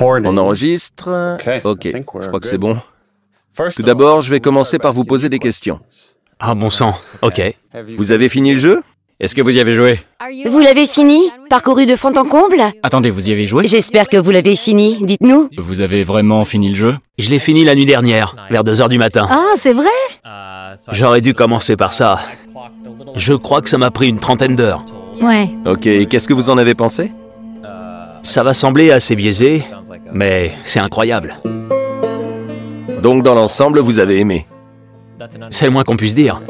[0.00, 1.36] On enregistre.
[1.64, 2.76] Ok, je crois que c'est bon.
[3.74, 5.80] Tout d'abord, je vais commencer par vous poser des questions.
[6.40, 7.40] Ah bon sang, ok.
[7.96, 8.82] Vous avez fini le jeu?
[9.20, 10.00] Est-ce que vous y avez joué?
[10.46, 11.20] Vous l'avez fini?
[11.48, 12.60] Parcouru de fond en comble?
[12.82, 13.68] Attendez, vous y avez joué?
[13.68, 15.50] J'espère que vous l'avez fini, dites-nous.
[15.56, 16.96] Vous avez vraiment fini le jeu?
[17.16, 19.28] Je l'ai fini la nuit dernière, vers 2h du matin.
[19.30, 19.86] Ah, c'est vrai?
[20.90, 22.18] J'aurais dû commencer par ça.
[23.14, 24.84] Je crois que ça m'a pris une trentaine d'heures.
[25.22, 25.48] Ouais.
[25.64, 27.12] Ok, qu'est-ce que vous en avez pensé?
[28.24, 29.62] Ça va sembler assez biaisé,
[30.12, 31.36] mais c'est incroyable.
[33.02, 34.46] Donc dans l'ensemble, vous avez aimé.
[35.50, 36.42] C'est le moins qu'on puisse dire.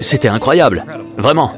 [0.00, 0.84] C'était incroyable,
[1.16, 1.54] vraiment.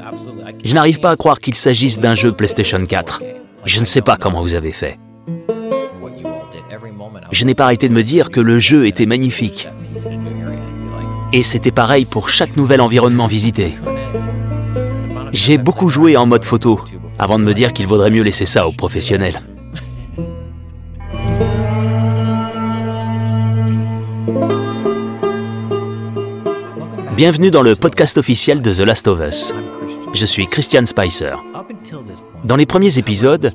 [0.63, 3.23] Je n'arrive pas à croire qu'il s'agisse d'un jeu PlayStation 4.
[3.65, 4.99] Je ne sais pas comment vous avez fait.
[7.31, 9.67] Je n'ai pas arrêté de me dire que le jeu était magnifique.
[11.33, 13.73] Et c'était pareil pour chaque nouvel environnement visité.
[15.33, 16.81] J'ai beaucoup joué en mode photo,
[17.17, 19.41] avant de me dire qu'il vaudrait mieux laisser ça aux professionnels.
[27.15, 29.53] Bienvenue dans le podcast officiel de The Last of Us.
[30.13, 31.37] Je suis Christian Spicer.
[32.43, 33.53] Dans les premiers épisodes,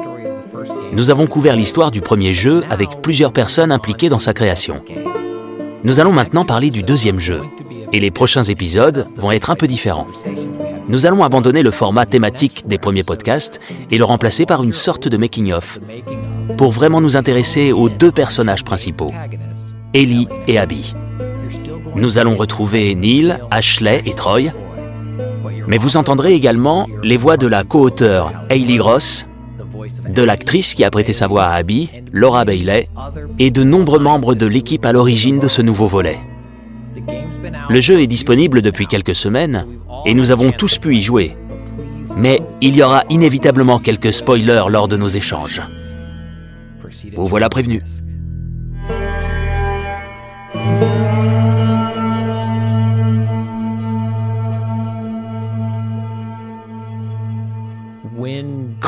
[0.95, 4.83] nous avons couvert l'histoire du premier jeu avec plusieurs personnes impliquées dans sa création.
[5.85, 7.43] Nous allons maintenant parler du deuxième jeu,
[7.93, 10.07] et les prochains épisodes vont être un peu différents.
[10.89, 15.07] Nous allons abandonner le format thématique des premiers podcasts et le remplacer par une sorte
[15.07, 15.81] de making-of,
[16.57, 19.13] pour vraiment nous intéresser aux deux personnages principaux,
[19.93, 20.95] Ellie et Abby.
[21.97, 24.51] Nous allons retrouver Neil, Ashley et Troy,
[25.67, 29.27] mais vous entendrez également les voix de la co-auteure Hayley Gross,
[30.09, 32.89] de l'actrice qui a prêté sa voix à Abby, Laura Bailey,
[33.39, 36.19] et de nombreux membres de l'équipe à l'origine de ce nouveau volet.
[37.69, 39.67] Le jeu est disponible depuis quelques semaines
[40.07, 41.37] et nous avons tous pu y jouer.
[42.17, 45.63] Mais il y aura inévitablement quelques spoilers lors de nos échanges.
[47.17, 47.83] Vous voilà prévenu.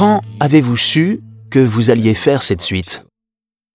[0.03, 3.05] Quand avez-vous su que vous alliez faire cette suite?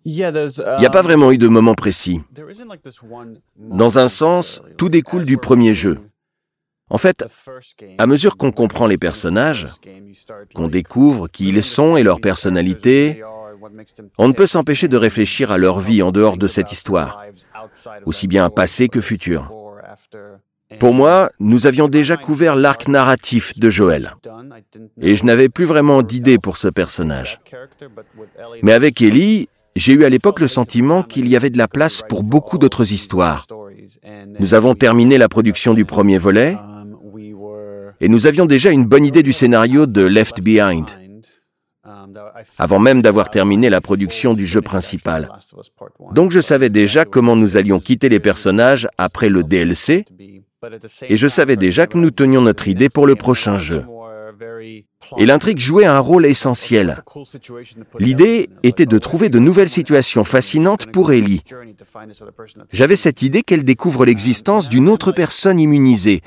[0.03, 2.19] Il n'y a pas vraiment eu de moment précis.
[3.55, 5.99] Dans un sens, tout découle du premier jeu.
[6.89, 7.23] En fait,
[7.97, 9.69] à mesure qu'on comprend les personnages,
[10.53, 13.23] qu'on découvre qui ils sont et leur personnalité,
[14.17, 17.23] on ne peut s'empêcher de réfléchir à leur vie en dehors de cette histoire,
[18.03, 19.49] aussi bien passé que futur.
[20.79, 24.16] Pour moi, nous avions déjà couvert l'arc narratif de Joël,
[25.01, 27.39] et je n'avais plus vraiment d'idée pour ce personnage.
[28.61, 32.03] Mais avec Ellie, j'ai eu à l'époque le sentiment qu'il y avait de la place
[32.09, 33.47] pour beaucoup d'autres histoires.
[34.39, 36.57] Nous avons terminé la production du premier volet,
[38.01, 40.85] et nous avions déjà une bonne idée du scénario de Left Behind,
[42.57, 45.29] avant même d'avoir terminé la production du jeu principal.
[46.11, 50.06] Donc je savais déjà comment nous allions quitter les personnages après le DLC,
[51.07, 53.84] et je savais déjà que nous tenions notre idée pour le prochain jeu.
[55.18, 57.03] Et l'intrigue jouait un rôle essentiel.
[57.97, 61.44] L'idée était de trouver de nouvelles situations fascinantes pour Ellie.
[62.73, 66.22] J'avais cette idée qu'elle découvre l'existence d'une autre personne immunisée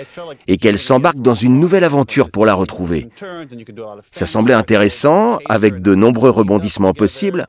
[0.46, 3.08] et qu'elle s'embarque dans une nouvelle aventure pour la retrouver.
[4.12, 7.46] Ça semblait intéressant, avec de nombreux rebondissements possibles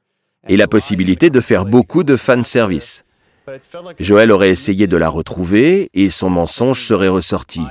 [0.48, 3.06] et la possibilité de faire beaucoup de fanservice.
[4.00, 7.62] Joël aurait essayé de la retrouver et son mensonge serait ressorti.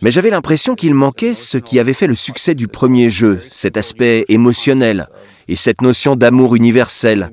[0.00, 3.76] Mais j'avais l'impression qu'il manquait ce qui avait fait le succès du premier jeu, cet
[3.76, 5.08] aspect émotionnel
[5.48, 7.30] et cette notion d'amour universel,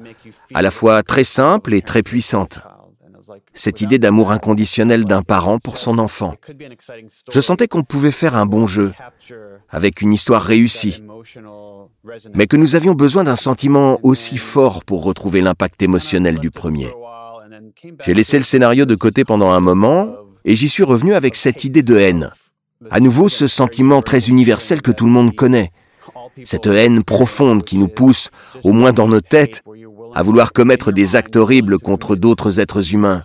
[0.53, 2.59] à la fois très simple et très puissante.
[3.53, 6.35] Cette idée d'amour inconditionnel d'un parent pour son enfant.
[7.31, 8.91] Je sentais qu'on pouvait faire un bon jeu,
[9.69, 11.03] avec une histoire réussie,
[12.33, 16.91] mais que nous avions besoin d'un sentiment aussi fort pour retrouver l'impact émotionnel du premier.
[18.05, 20.09] J'ai laissé le scénario de côté pendant un moment
[20.45, 22.31] et j'y suis revenu avec cette idée de haine.
[22.89, 25.71] À nouveau, ce sentiment très universel que tout le monde connaît.
[26.45, 28.29] Cette haine profonde qui nous pousse,
[28.63, 29.61] au moins dans nos têtes,
[30.15, 33.23] à vouloir commettre des actes horribles contre d'autres êtres humains.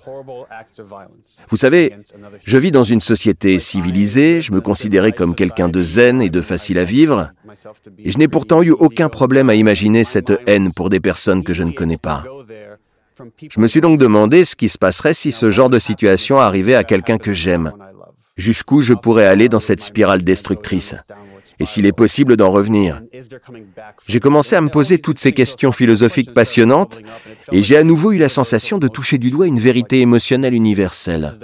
[1.48, 1.96] Vous savez,
[2.44, 6.40] je vis dans une société civilisée, je me considérais comme quelqu'un de zen et de
[6.40, 7.30] facile à vivre,
[7.98, 11.52] et je n'ai pourtant eu aucun problème à imaginer cette haine pour des personnes que
[11.52, 12.24] je ne connais pas.
[13.48, 16.74] Je me suis donc demandé ce qui se passerait si ce genre de situation arrivait
[16.74, 17.72] à quelqu'un que j'aime.
[18.36, 20.96] Jusqu'où je pourrais aller dans cette spirale destructrice
[21.60, 23.00] et s'il est possible d'en revenir.
[24.06, 27.00] J'ai commencé à me poser toutes ces questions philosophiques passionnantes
[27.52, 31.38] et j'ai à nouveau eu la sensation de toucher du doigt une vérité émotionnelle universelle.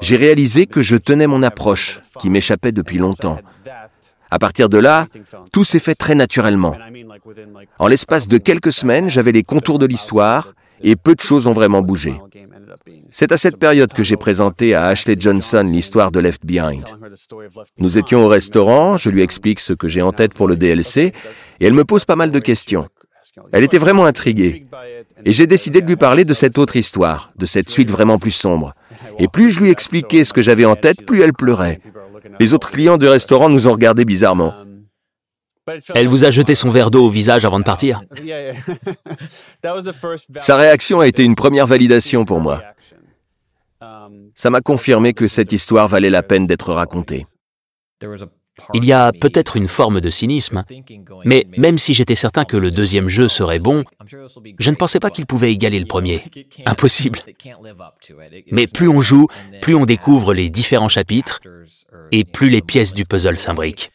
[0.00, 3.38] J'ai réalisé que je tenais mon approche, qui m'échappait depuis longtemps.
[4.30, 5.06] À partir de là,
[5.52, 6.76] tout s'est fait très naturellement.
[7.78, 11.52] En l'espace de quelques semaines, j'avais les contours de l'histoire et peu de choses ont
[11.52, 12.14] vraiment bougé.
[13.18, 16.84] C'est à cette période que j'ai présenté à Ashley Johnson l'histoire de Left Behind.
[17.78, 21.14] Nous étions au restaurant, je lui explique ce que j'ai en tête pour le DLC,
[21.58, 22.90] et elle me pose pas mal de questions.
[23.52, 24.66] Elle était vraiment intriguée.
[25.24, 28.32] Et j'ai décidé de lui parler de cette autre histoire, de cette suite vraiment plus
[28.32, 28.74] sombre.
[29.18, 31.80] Et plus je lui expliquais ce que j'avais en tête, plus elle pleurait.
[32.38, 34.52] Les autres clients du restaurant nous ont regardés bizarrement.
[35.94, 38.02] Elle vous a jeté son verre d'eau au visage avant de partir?
[40.38, 42.62] Sa réaction a été une première validation pour moi.
[44.34, 47.26] Ça m'a confirmé que cette histoire valait la peine d'être racontée.
[48.72, 50.64] Il y a peut-être une forme de cynisme,
[51.24, 53.84] mais même si j'étais certain que le deuxième jeu serait bon,
[54.58, 56.22] je ne pensais pas qu'il pouvait égaler le premier.
[56.64, 57.18] Impossible.
[58.50, 59.28] Mais plus on joue,
[59.60, 61.40] plus on découvre les différents chapitres
[62.12, 63.90] et plus les pièces du puzzle s'imbriquent.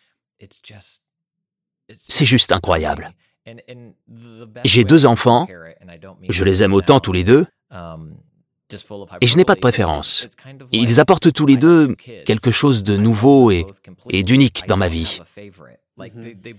[1.93, 3.13] C'est juste incroyable.
[4.63, 5.47] J'ai deux enfants,
[6.29, 7.47] je les aime autant tous les deux,
[9.21, 10.27] et je n'ai pas de préférence.
[10.71, 11.95] Ils apportent tous les deux
[12.25, 13.65] quelque chose de nouveau et,
[14.09, 15.19] et d'unique dans ma vie.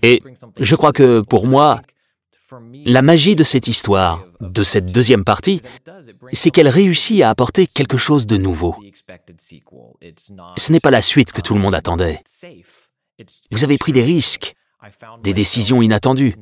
[0.01, 0.21] Et
[0.59, 1.81] je crois que pour moi,
[2.85, 5.61] la magie de cette histoire, de cette deuxième partie,
[6.33, 8.75] c'est qu'elle réussit à apporter quelque chose de nouveau.
[10.57, 12.21] Ce n'est pas la suite que tout le monde attendait.
[13.51, 14.55] Vous avez pris des risques,
[15.23, 16.35] des décisions inattendues.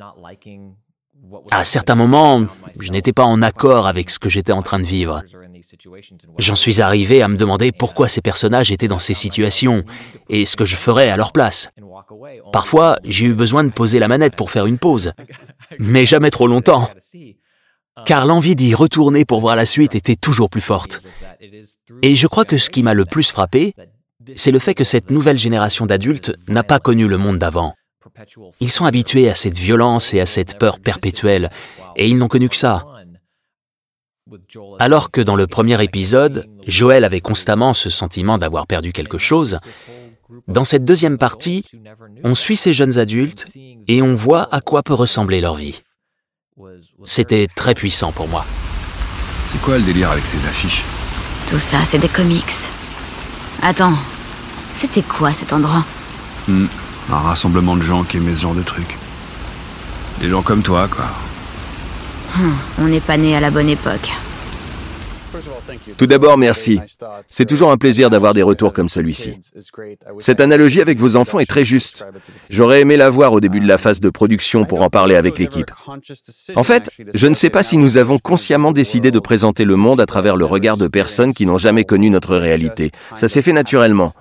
[1.52, 2.46] À certains moments,
[2.80, 5.24] je n'étais pas en accord avec ce que j'étais en train de vivre.
[6.38, 9.84] J'en suis arrivé à me demander pourquoi ces personnages étaient dans ces situations
[10.30, 11.70] et ce que je ferais à leur place.
[12.52, 15.14] Parfois, j'ai eu besoin de poser la manette pour faire une pause,
[15.80, 16.90] mais jamais trop longtemps,
[18.06, 21.02] car l'envie d'y retourner pour voir la suite était toujours plus forte.
[22.02, 23.74] Et je crois que ce qui m'a le plus frappé,
[24.36, 27.74] c'est le fait que cette nouvelle génération d'adultes n'a pas connu le monde d'avant.
[28.60, 31.50] Ils sont habitués à cette violence et à cette peur perpétuelle,
[31.96, 32.86] et ils n'ont connu que ça.
[34.80, 39.60] Alors que dans le premier épisode, Joël avait constamment ce sentiment d'avoir perdu quelque chose,
[40.48, 41.66] dans cette deuxième partie,
[42.24, 43.48] on suit ces jeunes adultes
[43.88, 45.82] et on voit à quoi peut ressembler leur vie.
[47.06, 48.46] C'était très puissant pour moi.
[49.48, 50.84] C'est quoi le délire avec ces affiches?
[51.48, 52.44] Tout ça, c'est des comics.
[53.62, 53.98] Attends,
[54.74, 55.84] c'était quoi cet endroit?
[56.48, 56.68] Hmm,
[57.12, 58.98] Un rassemblement de gens qui aimaient ce genre de trucs.
[60.20, 61.06] Des gens comme toi, quoi.
[62.38, 64.12] Hum, on n'est pas né à la bonne époque.
[65.98, 66.80] Tout d'abord, merci.
[67.28, 69.38] C'est toujours un plaisir d'avoir des retours comme celui-ci.
[70.20, 72.06] Cette analogie avec vos enfants est très juste.
[72.50, 75.40] J'aurais aimé la voir au début de la phase de production pour en parler avec
[75.40, 75.72] l'équipe.
[76.56, 80.02] En fait, je ne sais pas si nous avons consciemment décidé de présenter le monde
[80.02, 82.92] à travers le regard de personnes qui n'ont jamais connu notre réalité.
[83.16, 84.14] Ça s'est fait naturellement.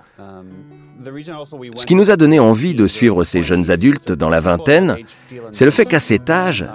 [1.75, 4.97] Ce qui nous a donné envie de suivre ces jeunes adultes dans la vingtaine,
[5.51, 6.65] c'est le fait qu'à cet âge,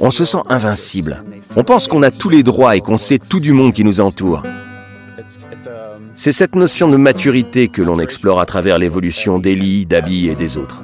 [0.00, 1.22] on se sent invincible.
[1.56, 4.00] On pense qu'on a tous les droits et qu'on sait tout du monde qui nous
[4.00, 4.42] entoure.
[6.14, 10.58] C'est cette notion de maturité que l'on explore à travers l'évolution d'Elie, d'Abby et des
[10.58, 10.82] autres,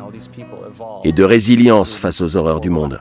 [1.05, 3.00] et de résilience face aux horreurs du monde.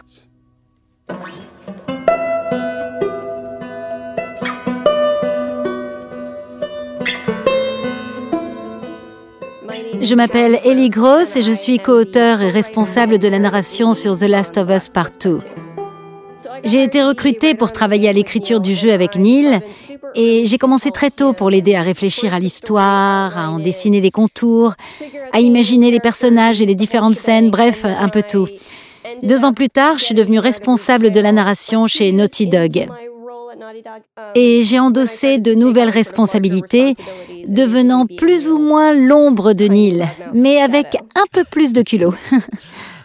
[10.07, 14.21] Je m'appelle Ellie Gross et je suis co-auteur et responsable de la narration sur The
[14.21, 15.39] Last of Us Part 2.
[16.63, 19.59] J'ai été recrutée pour travailler à l'écriture du jeu avec Neil
[20.15, 24.11] et j'ai commencé très tôt pour l'aider à réfléchir à l'histoire, à en dessiner les
[24.11, 24.75] contours,
[25.33, 28.47] à imaginer les personnages et les différentes scènes, bref, un peu tout.
[29.23, 32.87] Deux ans plus tard, je suis devenue responsable de la narration chez Naughty Dog.
[34.35, 36.95] Et j'ai endossé de nouvelles responsabilités,
[37.47, 42.13] devenant plus ou moins l'ombre de Neil, mais avec un peu plus de culot.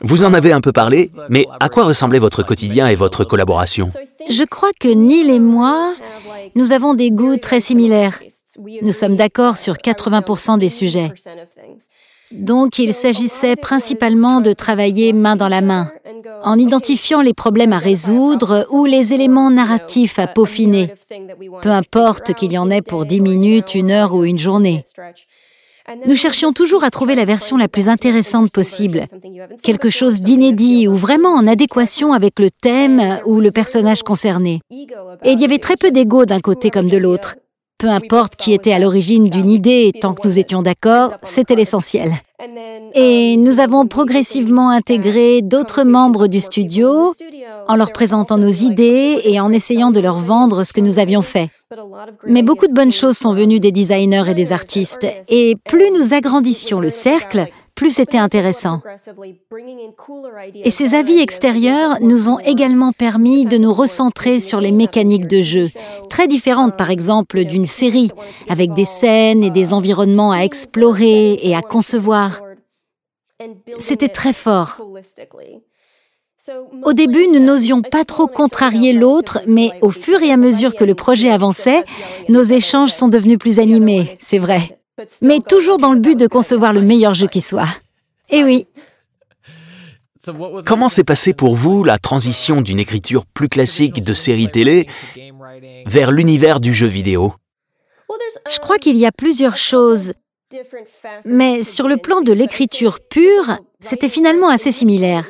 [0.05, 3.89] Vous en avez un peu parlé, mais à quoi ressemblait votre quotidien et votre collaboration?
[4.29, 5.95] Je crois que Neil et moi,
[6.57, 8.21] nous avons des goûts très similaires.
[8.83, 11.13] Nous sommes d'accord sur 80% des sujets.
[12.35, 15.93] Donc il s'agissait principalement de travailler main dans la main,
[16.43, 20.93] en identifiant les problèmes à résoudre ou les éléments narratifs à peaufiner,
[21.61, 24.85] peu importe qu'il y en ait pour 10 minutes, une heure ou une journée.
[26.07, 29.07] Nous cherchions toujours à trouver la version la plus intéressante possible,
[29.63, 34.61] quelque chose d'inédit ou vraiment en adéquation avec le thème ou le personnage concerné.
[34.71, 37.35] Et il y avait très peu d'ego d'un côté comme de l'autre.
[37.83, 42.13] Peu importe qui était à l'origine d'une idée, tant que nous étions d'accord, c'était l'essentiel.
[42.95, 47.13] Et nous avons progressivement intégré d'autres membres du studio
[47.67, 51.23] en leur présentant nos idées et en essayant de leur vendre ce que nous avions
[51.23, 51.51] fait.
[52.25, 55.05] Mais beaucoup de bonnes choses sont venues des designers et des artistes.
[55.29, 58.81] Et plus nous agrandissions le cercle, plus c'était intéressant.
[60.55, 65.43] Et ces avis extérieurs nous ont également permis de nous recentrer sur les mécaniques de
[65.43, 65.69] jeu,
[66.09, 68.11] très différentes par exemple d'une série,
[68.49, 72.43] avec des scènes et des environnements à explorer et à concevoir.
[73.79, 74.81] C'était très fort.
[76.85, 80.85] Au début, nous n'osions pas trop contrarier l'autre, mais au fur et à mesure que
[80.85, 81.85] le projet avançait,
[82.29, 84.82] nos échanges sont devenus plus animés, c'est vrai.
[85.23, 87.69] Mais toujours dans le but de concevoir le meilleur jeu qui soit.
[88.31, 88.67] Eh oui.
[90.67, 94.87] Comment s'est passée pour vous la transition d'une écriture plus classique de série télé
[95.87, 97.35] vers l'univers du jeu vidéo?
[98.51, 100.13] Je crois qu'il y a plusieurs choses.
[101.25, 105.29] Mais sur le plan de l'écriture pure, c'était finalement assez similaire.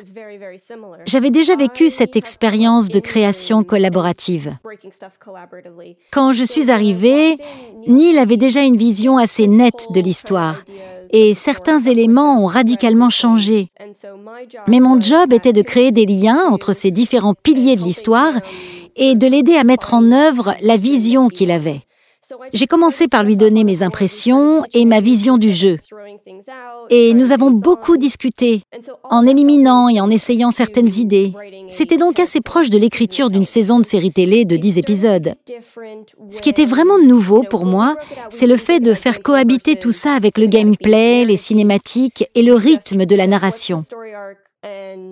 [1.05, 4.55] J'avais déjà vécu cette expérience de création collaborative.
[6.11, 7.35] Quand je suis arrivée,
[7.87, 10.63] Neil avait déjà une vision assez nette de l'histoire
[11.13, 13.71] et certains éléments ont radicalement changé.
[14.67, 18.33] Mais mon job était de créer des liens entre ces différents piliers de l'histoire
[18.95, 21.81] et de l'aider à mettre en œuvre la vision qu'il avait.
[22.53, 25.77] J'ai commencé par lui donner mes impressions et ma vision du jeu.
[26.89, 28.63] Et nous avons beaucoup discuté,
[29.09, 31.33] en éliminant et en essayant certaines idées.
[31.69, 35.33] C'était donc assez proche de l'écriture d'une saison de série télé de 10 épisodes.
[36.29, 37.95] Ce qui était vraiment nouveau pour moi,
[38.29, 42.53] c'est le fait de faire cohabiter tout ça avec le gameplay, les cinématiques et le
[42.53, 43.77] rythme de la narration.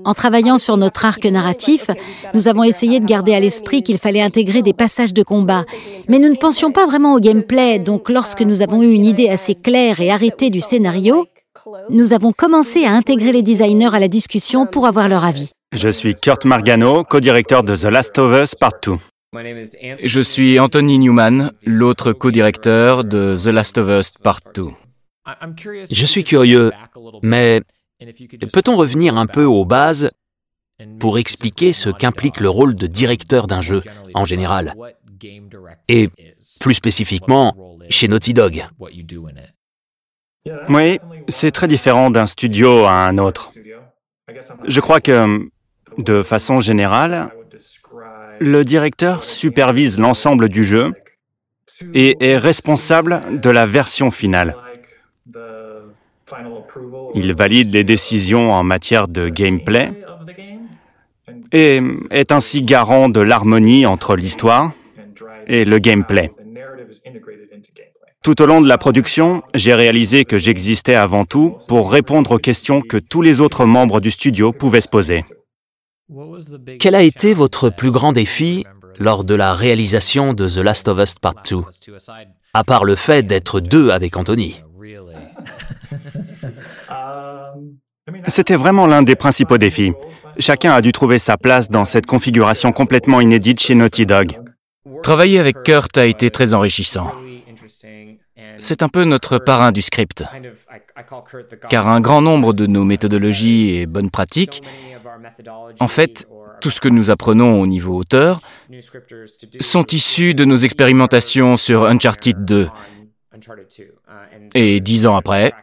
[0.03, 1.87] En travaillant sur notre arc narratif,
[2.33, 5.65] nous avons essayé de garder à l'esprit qu'il fallait intégrer des passages de combat.
[6.07, 9.29] Mais nous ne pensions pas vraiment au gameplay, donc lorsque nous avons eu une idée
[9.29, 11.27] assez claire et arrêtée du scénario,
[11.89, 15.51] nous avons commencé à intégrer les designers à la discussion pour avoir leur avis.
[15.73, 18.93] Je suis Kurt Margano, co-directeur de The Last of Us Part 2.
[20.03, 24.63] Je suis Anthony Newman, l'autre co-directeur de The Last of Us Part 2.
[25.89, 26.71] Je suis curieux,
[27.21, 27.61] mais
[28.51, 30.11] Peut-on revenir un peu aux bases
[30.99, 33.81] pour expliquer ce qu'implique le rôle de directeur d'un jeu
[34.13, 34.73] en général
[35.87, 36.09] et
[36.59, 38.65] plus spécifiquement chez Naughty Dog
[40.69, 43.51] Oui, c'est très différent d'un studio à un autre.
[44.67, 45.49] Je crois que,
[45.97, 47.31] de façon générale,
[48.39, 50.93] le directeur supervise l'ensemble du jeu
[51.93, 54.55] et est responsable de la version finale.
[57.15, 59.91] Il valide les décisions en matière de gameplay
[61.51, 64.71] et est ainsi garant de l'harmonie entre l'histoire
[65.47, 66.31] et le gameplay.
[68.23, 72.37] Tout au long de la production, j'ai réalisé que j'existais avant tout pour répondre aux
[72.37, 75.25] questions que tous les autres membres du studio pouvaient se poser.
[76.79, 78.65] Quel a été votre plus grand défi
[78.99, 81.57] lors de la réalisation de The Last of Us Part 2,
[82.53, 84.57] à part le fait d'être deux avec Anthony?
[88.27, 89.93] C'était vraiment l'un des principaux défis.
[90.39, 94.37] Chacun a dû trouver sa place dans cette configuration complètement inédite chez Naughty Dog.
[95.03, 97.11] Travailler avec Kurt a été très enrichissant.
[98.57, 100.23] C'est un peu notre parrain du script,
[101.69, 104.61] car un grand nombre de nos méthodologies et bonnes pratiques,
[105.79, 106.27] en fait,
[106.61, 108.39] tout ce que nous apprenons au niveau auteur,
[109.59, 112.69] sont issus de nos expérimentations sur Uncharted 2.
[114.53, 115.53] Et dix ans après,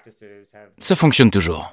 [0.79, 1.73] ça fonctionne toujours.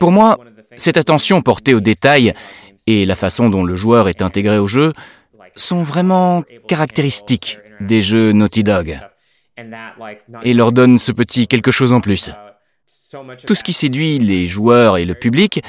[0.00, 0.36] Pour moi,
[0.76, 2.34] cette attention portée aux détails
[2.86, 4.92] et la façon dont le joueur est intégré au jeu
[5.54, 8.98] sont vraiment caractéristiques des jeux Naughty Dog
[10.42, 12.30] et leur donnent ce petit quelque chose en plus.
[13.46, 15.62] Tout ce qui séduit les joueurs et le public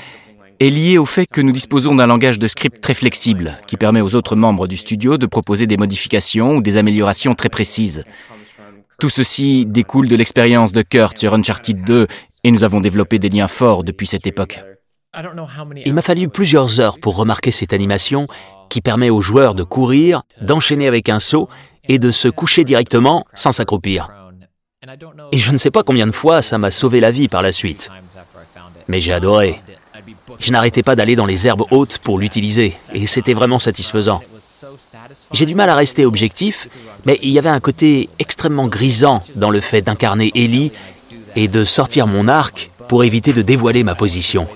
[0.60, 4.02] est lié au fait que nous disposons d'un langage de script très flexible qui permet
[4.02, 8.04] aux autres membres du studio de proposer des modifications ou des améliorations très précises.
[9.00, 12.08] Tout ceci découle de l'expérience de Kurt sur Uncharted 2
[12.44, 14.60] et nous avons développé des liens forts depuis cette époque.
[15.86, 18.28] Il m'a fallu plusieurs heures pour remarquer cette animation
[18.70, 21.48] qui permet aux joueurs de courir, d'enchaîner avec un saut
[21.88, 24.10] et de se coucher directement sans s'accroupir.
[25.32, 27.52] Et je ne sais pas combien de fois ça m'a sauvé la vie par la
[27.52, 27.90] suite.
[28.88, 29.62] Mais j'ai adoré.
[30.40, 34.22] Je n'arrêtais pas d'aller dans les herbes hautes pour l'utiliser, et c'était vraiment satisfaisant.
[35.32, 36.68] J'ai du mal à rester objectif,
[37.06, 40.72] mais il y avait un côté extrêmement grisant dans le fait d'incarner Ellie
[41.36, 44.48] et de sortir mon arc pour éviter de dévoiler ma position.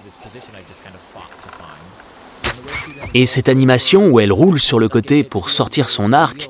[3.13, 6.50] Et cette animation où elle roule sur le côté pour sortir son arc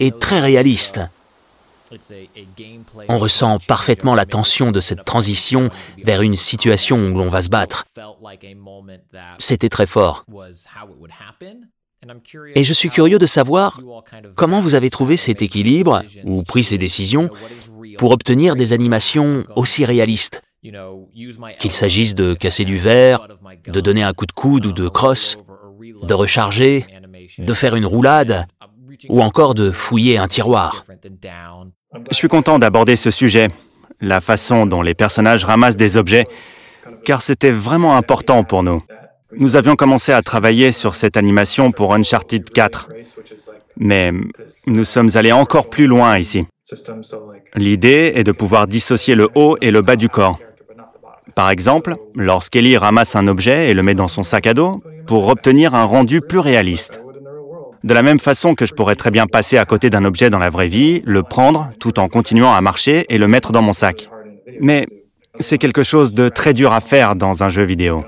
[0.00, 1.00] est très réaliste.
[3.08, 5.70] On ressent parfaitement la tension de cette transition
[6.04, 7.86] vers une situation où l'on va se battre.
[9.38, 10.24] C'était très fort.
[12.54, 13.80] Et je suis curieux de savoir
[14.34, 17.30] comment vous avez trouvé cet équilibre ou pris ces décisions
[17.98, 20.42] pour obtenir des animations aussi réalistes.
[20.62, 23.28] Qu'il s'agisse de casser du verre,
[23.66, 25.36] de donner un coup de coude ou de crosse,
[26.02, 26.86] de recharger,
[27.38, 28.46] de faire une roulade,
[29.08, 30.84] ou encore de fouiller un tiroir.
[32.10, 33.48] Je suis content d'aborder ce sujet,
[34.00, 36.24] la façon dont les personnages ramassent des objets,
[37.04, 38.82] car c'était vraiment important pour nous.
[39.38, 42.88] Nous avions commencé à travailler sur cette animation pour Uncharted 4,
[43.76, 44.12] mais
[44.66, 46.46] nous sommes allés encore plus loin ici.
[47.54, 50.38] L'idée est de pouvoir dissocier le haut et le bas du corps.
[51.34, 55.28] Par exemple, lorsqu'Ellie ramasse un objet et le met dans son sac à dos, pour
[55.28, 57.00] obtenir un rendu plus réaliste.
[57.82, 60.38] De la même façon que je pourrais très bien passer à côté d'un objet dans
[60.38, 63.72] la vraie vie, le prendre tout en continuant à marcher et le mettre dans mon
[63.72, 64.10] sac.
[64.60, 64.86] Mais
[65.38, 68.04] c'est quelque chose de très dur à faire dans un jeu vidéo.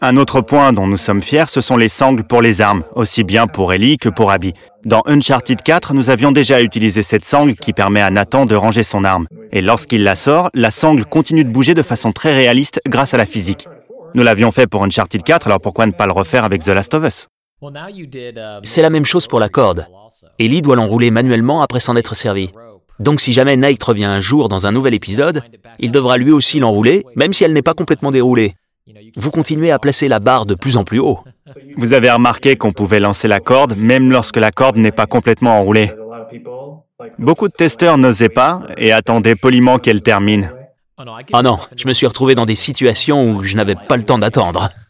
[0.00, 3.22] Un autre point dont nous sommes fiers, ce sont les sangles pour les armes, aussi
[3.22, 4.54] bien pour Ellie que pour Abby.
[4.86, 8.82] Dans Uncharted 4, nous avions déjà utilisé cette sangle qui permet à Nathan de ranger
[8.82, 9.26] son arme.
[9.52, 13.18] Et lorsqu'il la sort, la sangle continue de bouger de façon très réaliste grâce à
[13.18, 13.68] la physique.
[14.14, 16.94] Nous l'avions fait pour Uncharted 4, alors pourquoi ne pas le refaire avec The Last
[16.94, 17.28] of Us?
[18.64, 19.86] C'est la même chose pour la corde.
[20.38, 22.50] Ellie doit l'enrouler manuellement après s'en être servi.
[22.98, 25.42] Donc si jamais Nate revient un jour dans un nouvel épisode,
[25.78, 28.54] il devra lui aussi l'enrouler, même si elle n'est pas complètement déroulée.
[29.16, 31.20] Vous continuez à placer la barre de plus en plus haut.
[31.76, 35.58] Vous avez remarqué qu'on pouvait lancer la corde même lorsque la corde n'est pas complètement
[35.58, 35.92] enroulée.
[37.18, 40.52] Beaucoup de testeurs n'osaient pas et attendaient poliment qu'elle termine.
[41.32, 44.18] Ah non, je me suis retrouvé dans des situations où je n'avais pas le temps
[44.18, 44.70] d'attendre.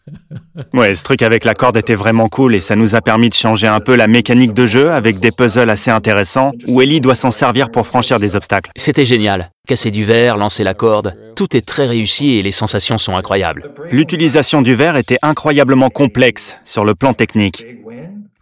[0.74, 3.34] Ouais, ce truc avec la corde était vraiment cool et ça nous a permis de
[3.34, 7.14] changer un peu la mécanique de jeu avec des puzzles assez intéressants où Ellie doit
[7.14, 8.70] s'en servir pour franchir des obstacles.
[8.76, 9.50] C'était génial.
[9.66, 13.72] Casser du verre, lancer la corde, tout est très réussi et les sensations sont incroyables.
[13.90, 17.64] L'utilisation du verre était incroyablement complexe sur le plan technique.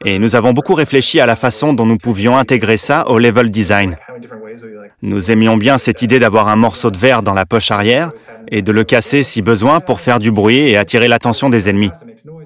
[0.04, 3.50] Et nous avons beaucoup réfléchi à la façon dont nous pouvions intégrer ça au level
[3.50, 3.96] design.
[5.02, 8.10] Nous aimions bien cette idée d'avoir un morceau de verre dans la poche arrière
[8.50, 11.90] et de le casser si besoin pour faire du bruit et attirer l'attention des ennemis.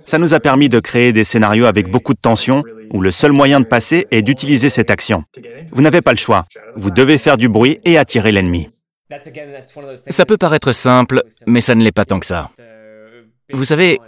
[0.05, 2.63] Ça nous a permis de créer des scénarios avec beaucoup de tension
[2.93, 5.25] où le seul moyen de passer est d'utiliser cette action.
[5.73, 6.45] Vous n'avez pas le choix.
[6.77, 8.69] Vous devez faire du bruit et attirer l'ennemi.
[10.09, 12.51] Ça peut paraître simple, mais ça ne l'est pas tant que ça.
[13.53, 13.99] Vous savez,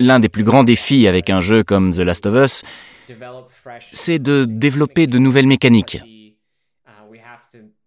[0.00, 2.62] l'un des plus grands défis avec un jeu comme The Last of Us,
[3.92, 6.00] c'est de développer de nouvelles mécaniques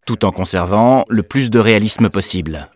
[0.05, 2.69] tout en conservant le plus de réalisme possible.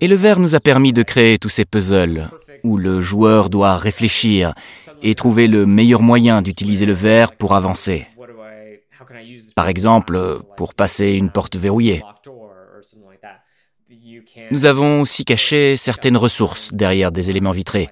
[0.00, 2.28] Et le verre nous a permis de créer tous ces puzzles
[2.64, 4.52] où le joueur doit réfléchir
[5.02, 8.06] et trouver le meilleur moyen d'utiliser le verre pour avancer.
[9.54, 12.02] Par exemple, pour passer une porte verrouillée.
[14.50, 17.88] Nous avons aussi caché certaines ressources derrière des éléments vitrés,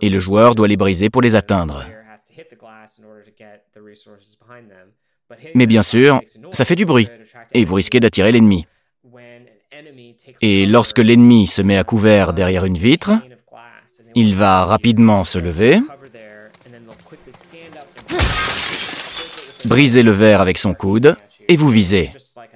[0.00, 1.84] et le joueur doit les briser pour les atteindre.
[5.54, 6.20] Mais bien sûr,
[6.52, 7.08] ça fait du bruit,
[7.52, 8.64] et vous risquez d'attirer l'ennemi.
[10.40, 13.10] Et lorsque l'ennemi se met à couvert derrière une vitre,
[14.14, 15.80] il va rapidement se lever,
[19.64, 21.16] briser le verre avec son coude,
[21.48, 22.10] et vous visez.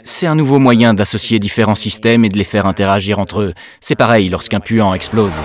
[0.06, 3.54] C'est un nouveau moyen d'associer différents systèmes et de les faire interagir entre eux.
[3.80, 5.40] C'est pareil lorsqu'un puant explose.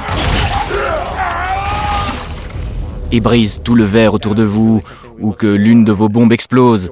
[3.12, 4.82] Et brise tout le verre autour de vous,
[5.18, 6.92] ou que l'une de vos bombes explose.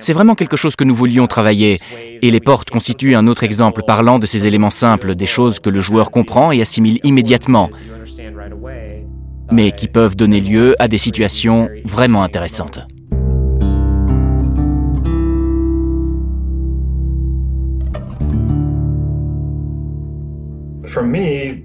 [0.00, 1.80] C'est vraiment quelque chose que nous voulions travailler,
[2.22, 5.70] et les portes constituent un autre exemple parlant de ces éléments simples, des choses que
[5.70, 7.70] le joueur comprend et assimile immédiatement,
[9.50, 12.80] mais qui peuvent donner lieu à des situations vraiment intéressantes.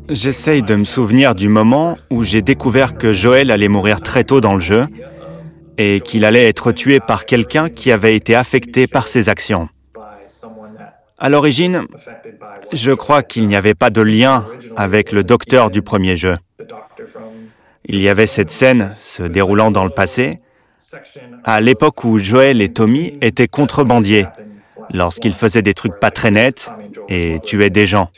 [0.09, 4.41] J'essaye de me souvenir du moment où j'ai découvert que Joël allait mourir très tôt
[4.41, 4.86] dans le jeu
[5.77, 9.69] et qu'il allait être tué par quelqu'un qui avait été affecté par ses actions.
[11.17, 11.83] À l'origine,
[12.73, 16.36] je crois qu'il n'y avait pas de lien avec le docteur du premier jeu.
[17.86, 20.39] Il y avait cette scène se déroulant dans le passé,
[21.43, 24.27] à l'époque où Joel et Tommy étaient contrebandiers,
[24.93, 26.71] lorsqu'ils faisaient des trucs pas très nets
[27.09, 28.09] et tuaient des gens.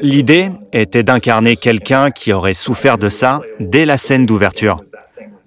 [0.00, 4.80] L'idée était d'incarner quelqu'un qui aurait souffert de ça dès la scène d'ouverture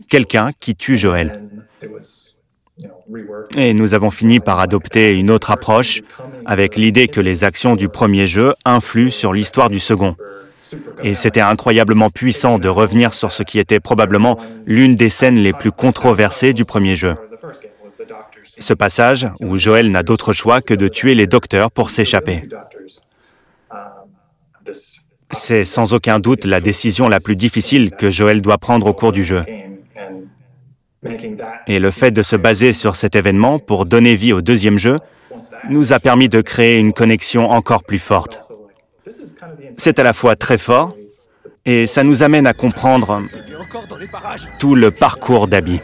[0.10, 1.42] quelqu'un qui tue Joël.
[3.56, 6.02] Et nous avons fini par adopter une autre approche
[6.46, 10.16] avec l'idée que les actions du premier jeu influent sur l'histoire du second.
[11.04, 15.54] Et c'était incroyablement puissant de revenir sur ce qui était probablement l'une des scènes les
[15.54, 17.16] plus controversées du premier jeu.
[18.60, 22.48] Ce passage où Joël n'a d'autre choix que de tuer les docteurs pour s'échapper.
[25.32, 29.12] C'est sans aucun doute la décision la plus difficile que Joël doit prendre au cours
[29.12, 29.44] du jeu.
[31.68, 35.00] Et le fait de se baser sur cet événement pour donner vie au deuxième jeu
[35.70, 38.42] nous a permis de créer une connexion encore plus forte.
[39.78, 40.96] C'est à la fois très fort
[41.66, 43.22] et ça nous amène à comprendre
[44.60, 45.80] tout le parcours d'Abby.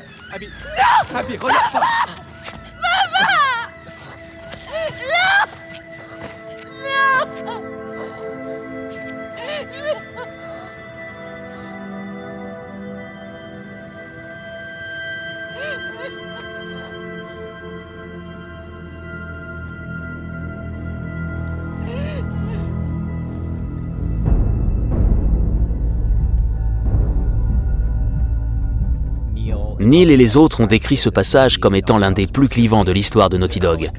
[29.82, 32.92] Neil et les autres ont décrit ce passage comme étant l'un des plus clivants de
[32.92, 33.90] l'histoire de Naughty Dog.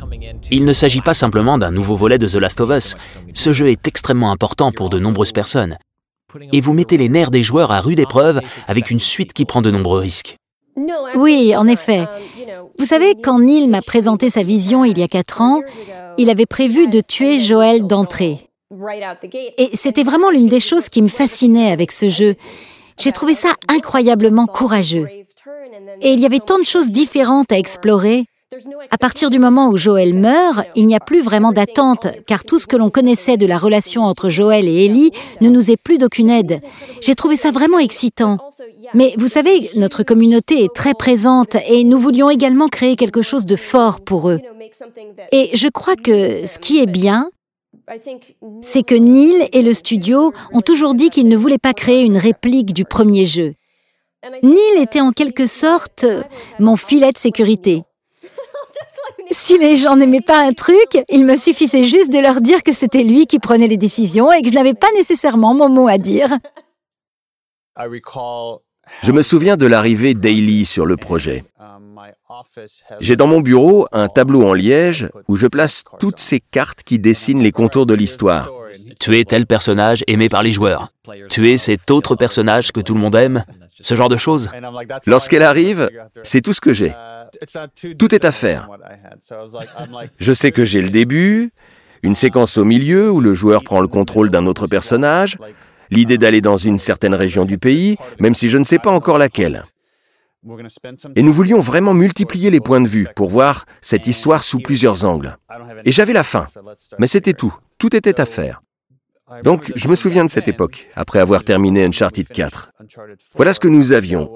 [0.52, 2.94] Il ne s'agit pas simplement d'un nouveau volet de The Last of Us.
[3.34, 5.78] Ce jeu est extrêmement important pour de nombreuses personnes.
[6.52, 9.60] Et vous mettez les nerfs des joueurs à rude épreuve avec une suite qui prend
[9.60, 10.36] de nombreux risques.
[11.16, 12.06] Oui, en effet.
[12.78, 15.62] Vous savez, quand Neil m'a présenté sa vision il y a quatre ans,
[16.16, 18.48] il avait prévu de tuer Joël d'entrée.
[19.58, 22.36] Et c'était vraiment l'une des choses qui me fascinait avec ce jeu.
[22.98, 25.08] J'ai trouvé ça incroyablement courageux.
[26.00, 28.24] Et il y avait tant de choses différentes à explorer.
[28.90, 32.58] À partir du moment où Joël meurt, il n'y a plus vraiment d'attente, car tout
[32.58, 35.96] ce que l'on connaissait de la relation entre Joël et Ellie ne nous est plus
[35.96, 36.60] d'aucune aide.
[37.00, 38.36] J'ai trouvé ça vraiment excitant.
[38.94, 43.46] Mais vous savez, notre communauté est très présente et nous voulions également créer quelque chose
[43.46, 44.40] de fort pour eux.
[45.32, 47.30] Et je crois que ce qui est bien,
[48.60, 52.18] c'est que Neil et le studio ont toujours dit qu'ils ne voulaient pas créer une
[52.18, 53.54] réplique du premier jeu.
[54.42, 56.06] Neil était en quelque sorte
[56.58, 57.82] mon filet de sécurité.
[59.30, 62.72] Si les gens n'aimaient pas un truc, il me suffisait juste de leur dire que
[62.72, 65.96] c'était lui qui prenait les décisions et que je n'avais pas nécessairement mon mot à
[65.96, 66.28] dire.
[69.02, 71.44] Je me souviens de l'arrivée d'Ailey sur le projet.
[73.00, 76.98] J'ai dans mon bureau un tableau en liège où je place toutes ces cartes qui
[76.98, 78.50] dessinent les contours de l'histoire.
[79.00, 80.92] Tu es tel personnage aimé par les joueurs.
[81.30, 83.44] Tu es cet autre personnage que tout le monde aime.
[83.82, 84.50] Ce genre de choses.
[85.06, 85.90] Lorsqu'elle arrive,
[86.22, 86.94] c'est tout ce que j'ai.
[87.98, 88.68] Tout est à faire.
[90.18, 91.50] Je sais que j'ai le début,
[92.02, 95.38] une séquence au milieu où le joueur prend le contrôle d'un autre personnage,
[95.90, 99.18] l'idée d'aller dans une certaine région du pays, même si je ne sais pas encore
[99.18, 99.64] laquelle.
[101.14, 105.04] Et nous voulions vraiment multiplier les points de vue pour voir cette histoire sous plusieurs
[105.04, 105.36] angles.
[105.84, 106.48] Et j'avais la fin,
[106.98, 107.54] mais c'était tout.
[107.78, 108.62] Tout était à faire.
[109.44, 112.72] Donc, je me souviens de cette époque, après avoir terminé Uncharted 4.
[113.34, 114.28] Voilà ce que nous avions.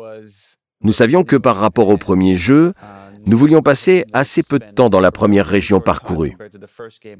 [0.82, 2.72] Nous savions que par rapport au premier jeu,
[3.26, 6.36] nous voulions passer assez peu de temps dans la première région parcourue.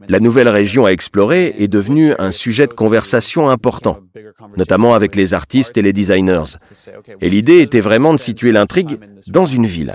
[0.09, 3.99] La nouvelle région à explorer est devenue un sujet de conversation important,
[4.57, 6.59] notamment avec les artistes et les designers.
[7.21, 9.95] Et l'idée était vraiment de situer l'intrigue dans une ville.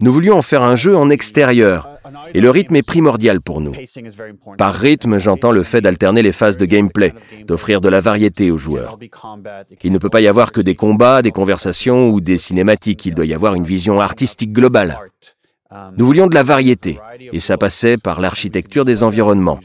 [0.00, 1.88] Nous voulions en faire un jeu en extérieur,
[2.34, 3.72] et le rythme est primordial pour nous.
[4.58, 7.12] Par rythme, j'entends le fait d'alterner les phases de gameplay,
[7.46, 8.98] d'offrir de la variété aux joueurs.
[9.82, 13.14] Il ne peut pas y avoir que des combats, des conversations ou des cinématiques, il
[13.14, 14.98] doit y avoir une vision artistique globale.
[15.96, 16.98] Nous voulions de la variété,
[17.32, 19.60] et ça passait par l'architecture des environnements.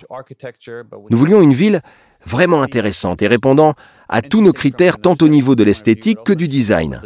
[1.09, 1.81] Nous voulions une ville
[2.25, 3.73] vraiment intéressante et répondant
[4.09, 7.01] à tous nos critères tant au niveau de l'esthétique que du design.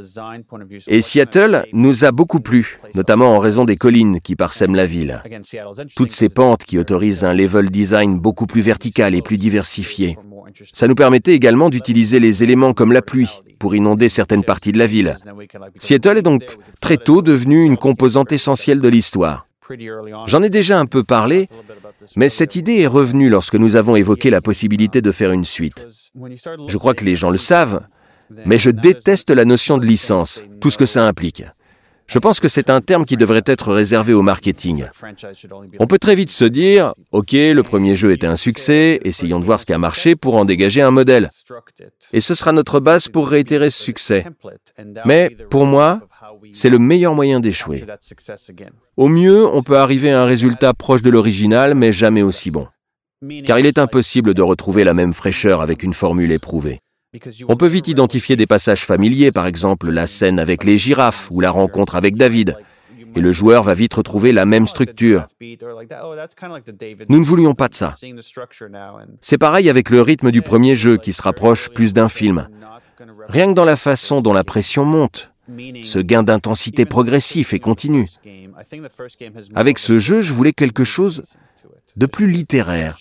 [0.87, 5.21] Et Seattle nous a beaucoup plu, notamment en raison des collines qui parsèment la ville.
[5.95, 10.17] Toutes ces pentes qui autorisent un level design beaucoup plus vertical et plus diversifié.
[10.73, 14.79] Ça nous permettait également d'utiliser les éléments comme la pluie pour inonder certaines parties de
[14.79, 15.17] la ville.
[15.77, 19.45] Seattle est donc très tôt devenu une composante essentielle de l'histoire.
[20.25, 21.47] J'en ai déjà un peu parlé,
[22.15, 25.87] mais cette idée est revenue lorsque nous avons évoqué la possibilité de faire une suite.
[26.67, 27.81] Je crois que les gens le savent,
[28.45, 31.43] mais je déteste la notion de licence, tout ce que ça implique.
[32.07, 34.85] Je pense que c'est un terme qui devrait être réservé au marketing.
[35.79, 39.45] On peut très vite se dire, OK, le premier jeu était un succès, essayons de
[39.45, 41.29] voir ce qui a marché pour en dégager un modèle.
[42.11, 44.25] Et ce sera notre base pour réitérer ce succès.
[45.05, 46.01] Mais pour moi,
[46.51, 47.83] c'est le meilleur moyen d'échouer.
[48.97, 52.67] Au mieux, on peut arriver à un résultat proche de l'original, mais jamais aussi bon.
[53.45, 56.79] Car il est impossible de retrouver la même fraîcheur avec une formule éprouvée.
[57.47, 61.41] On peut vite identifier des passages familiers, par exemple la scène avec les girafes ou
[61.41, 62.57] la rencontre avec David,
[63.15, 65.27] et le joueur va vite retrouver la même structure.
[67.09, 67.95] Nous ne voulions pas de ça.
[69.19, 72.47] C'est pareil avec le rythme du premier jeu qui se rapproche plus d'un film.
[73.27, 75.30] Rien que dans la façon dont la pression monte,
[75.83, 78.07] ce gain d'intensité progressif et continu.
[79.55, 81.23] Avec ce jeu, je voulais quelque chose
[81.95, 82.97] de plus littéraire,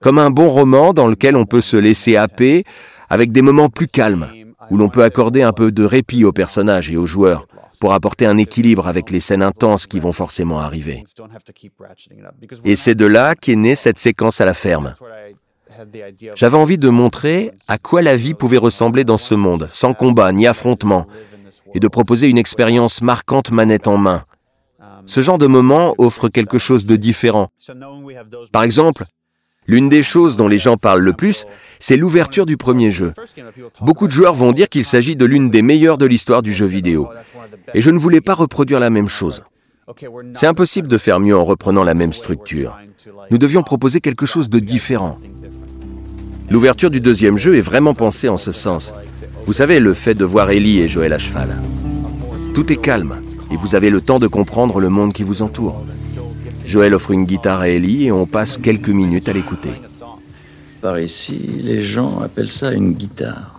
[0.00, 2.64] comme un bon roman dans lequel on peut se laisser happer
[3.08, 4.28] avec des moments plus calmes.
[4.70, 7.46] où l'on peut accorder un peu de répit aux personnages et aux joueurs
[7.80, 11.02] pour apporter un équilibre avec les scènes intenses qui vont forcément arriver.
[12.64, 14.94] Et c'est de là qu'est née cette séquence à la ferme.
[16.34, 20.30] J'avais envie de montrer à quoi la vie pouvait ressembler dans ce monde, sans combat
[20.30, 21.06] ni affrontement,
[21.74, 24.24] et de proposer une expérience marquante manette en main.
[25.06, 27.48] Ce genre de moment offre quelque chose de différent.
[28.52, 29.04] Par exemple,
[29.66, 31.46] l'une des choses dont les gens parlent le plus,
[31.78, 33.12] c'est l'ouverture du premier jeu.
[33.80, 36.66] Beaucoup de joueurs vont dire qu'il s'agit de l'une des meilleures de l'histoire du jeu
[36.66, 37.08] vidéo.
[37.74, 39.42] Et je ne voulais pas reproduire la même chose.
[40.34, 42.78] C'est impossible de faire mieux en reprenant la même structure.
[43.30, 45.18] Nous devions proposer quelque chose de différent.
[46.48, 48.92] L'ouverture du deuxième jeu est vraiment pensée en ce sens.
[49.50, 51.60] Vous savez, le fait de voir Ellie et Joël à cheval.
[52.54, 53.16] Tout est calme
[53.50, 55.84] et vous avez le temps de comprendre le monde qui vous entoure.
[56.64, 59.72] Joël offre une guitare à Ellie et on passe quelques minutes à l'écouter.
[60.80, 61.34] Par ici,
[61.64, 63.58] les gens appellent ça une guitare.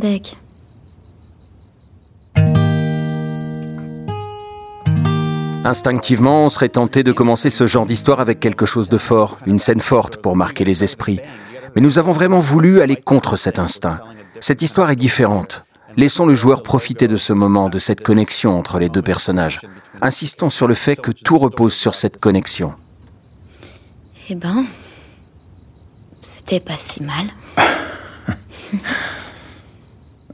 [0.00, 0.38] deck.
[5.66, 9.58] Instinctivement, on serait tenté de commencer ce genre d'histoire avec quelque chose de fort, une
[9.58, 11.20] scène forte pour marquer les esprits.
[11.74, 14.00] Mais nous avons vraiment voulu aller contre cet instinct.
[14.40, 15.64] Cette histoire est différente.
[15.96, 19.60] Laissons le joueur profiter de ce moment, de cette connexion entre les deux personnages.
[20.02, 22.74] Insistons sur le fait que tout repose sur cette connexion.
[24.28, 24.64] Eh ben,
[26.20, 27.26] c'était pas si mal.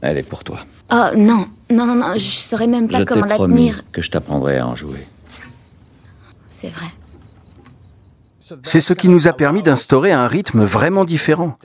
[0.01, 0.61] Elle est pour toi.
[0.91, 3.83] Oh non, non, non, non, je saurais même pas comment la tenir.
[3.91, 5.05] que je t'apprendrai à en jouer.
[6.47, 6.87] C'est vrai.
[8.63, 11.57] C'est ce qui nous a permis d'instaurer un rythme vraiment différent.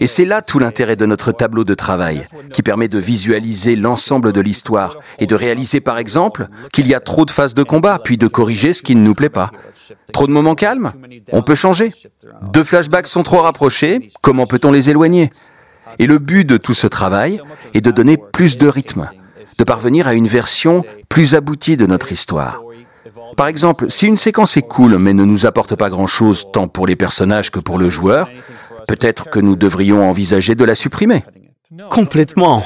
[0.00, 4.32] Et c'est là tout l'intérêt de notre tableau de travail, qui permet de visualiser l'ensemble
[4.32, 8.00] de l'histoire et de réaliser par exemple qu'il y a trop de phases de combat,
[8.02, 9.50] puis de corriger ce qui ne nous plaît pas.
[10.12, 10.92] Trop de moments calmes
[11.32, 11.92] On peut changer.
[12.52, 15.30] Deux flashbacks sont trop rapprochés, comment peut-on les éloigner?
[15.98, 17.40] Et le but de tout ce travail
[17.74, 19.10] est de donner plus de rythme,
[19.58, 22.60] de parvenir à une version plus aboutie de notre histoire.
[23.36, 26.86] Par exemple, si une séquence est cool mais ne nous apporte pas grand-chose tant pour
[26.86, 28.28] les personnages que pour le joueur,
[28.86, 31.24] peut-être que nous devrions envisager de la supprimer.
[31.90, 32.64] Complètement.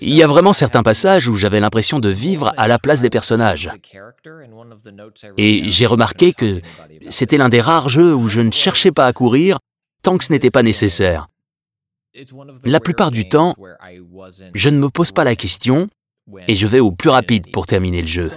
[0.00, 3.10] Il y a vraiment certains passages où j'avais l'impression de vivre à la place des
[3.10, 3.70] personnages.
[5.36, 6.60] Et j'ai remarqué que
[7.10, 9.58] c'était l'un des rares jeux où je ne cherchais pas à courir
[10.02, 11.28] tant que ce n'était pas nécessaire.
[12.64, 13.54] La plupart du temps,
[14.54, 15.88] je ne me pose pas la question
[16.48, 18.30] et je vais au plus rapide pour terminer le jeu.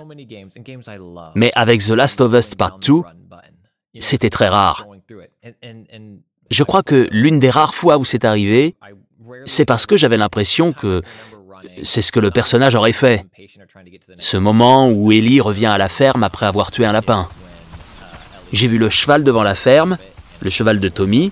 [1.35, 3.01] Mais avec The Last of Us Part 2,
[3.99, 4.87] c'était très rare.
[6.49, 8.75] Je crois que l'une des rares fois où c'est arrivé,
[9.45, 11.01] c'est parce que j'avais l'impression que
[11.83, 13.25] c'est ce que le personnage aurait fait.
[14.19, 17.27] Ce moment où Ellie revient à la ferme après avoir tué un lapin.
[18.53, 19.97] J'ai vu le cheval devant la ferme,
[20.41, 21.31] le cheval de Tommy,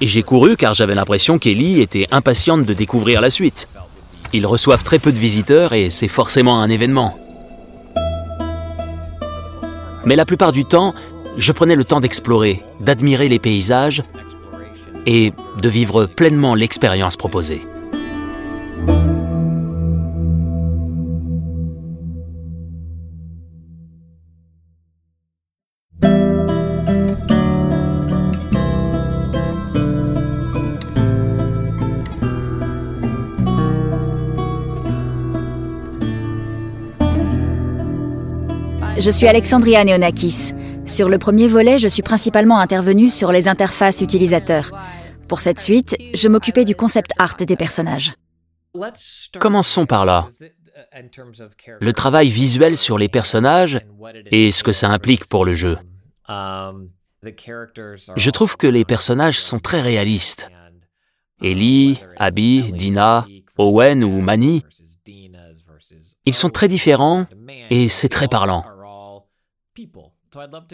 [0.00, 3.68] et j'ai couru car j'avais l'impression qu'Ellie était impatiente de découvrir la suite.
[4.32, 7.16] Ils reçoivent très peu de visiteurs et c'est forcément un événement.
[10.04, 10.94] Mais la plupart du temps,
[11.36, 14.02] je prenais le temps d'explorer, d'admirer les paysages
[15.06, 17.62] et de vivre pleinement l'expérience proposée.
[38.98, 40.52] Je suis Alexandria Neonakis.
[40.84, 44.70] Sur le premier volet, je suis principalement intervenue sur les interfaces utilisateurs.
[45.28, 48.12] Pour cette suite, je m'occupais du concept art des personnages.
[49.38, 50.28] Commençons par là.
[51.80, 53.80] Le travail visuel sur les personnages
[54.30, 55.78] et ce que ça implique pour le jeu.
[58.16, 60.50] Je trouve que les personnages sont très réalistes.
[61.40, 63.26] Ellie, Abby, Dina,
[63.58, 64.64] Owen ou Manny,
[66.24, 67.26] ils sont très différents
[67.70, 68.64] et c'est très parlant.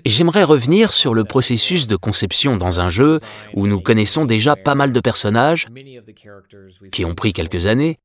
[0.04, 3.20] J'aimerais revenir sur le processus de conception dans un jeu
[3.54, 5.66] où nous connaissons déjà pas mal de personnages
[6.92, 7.98] qui ont pris quelques années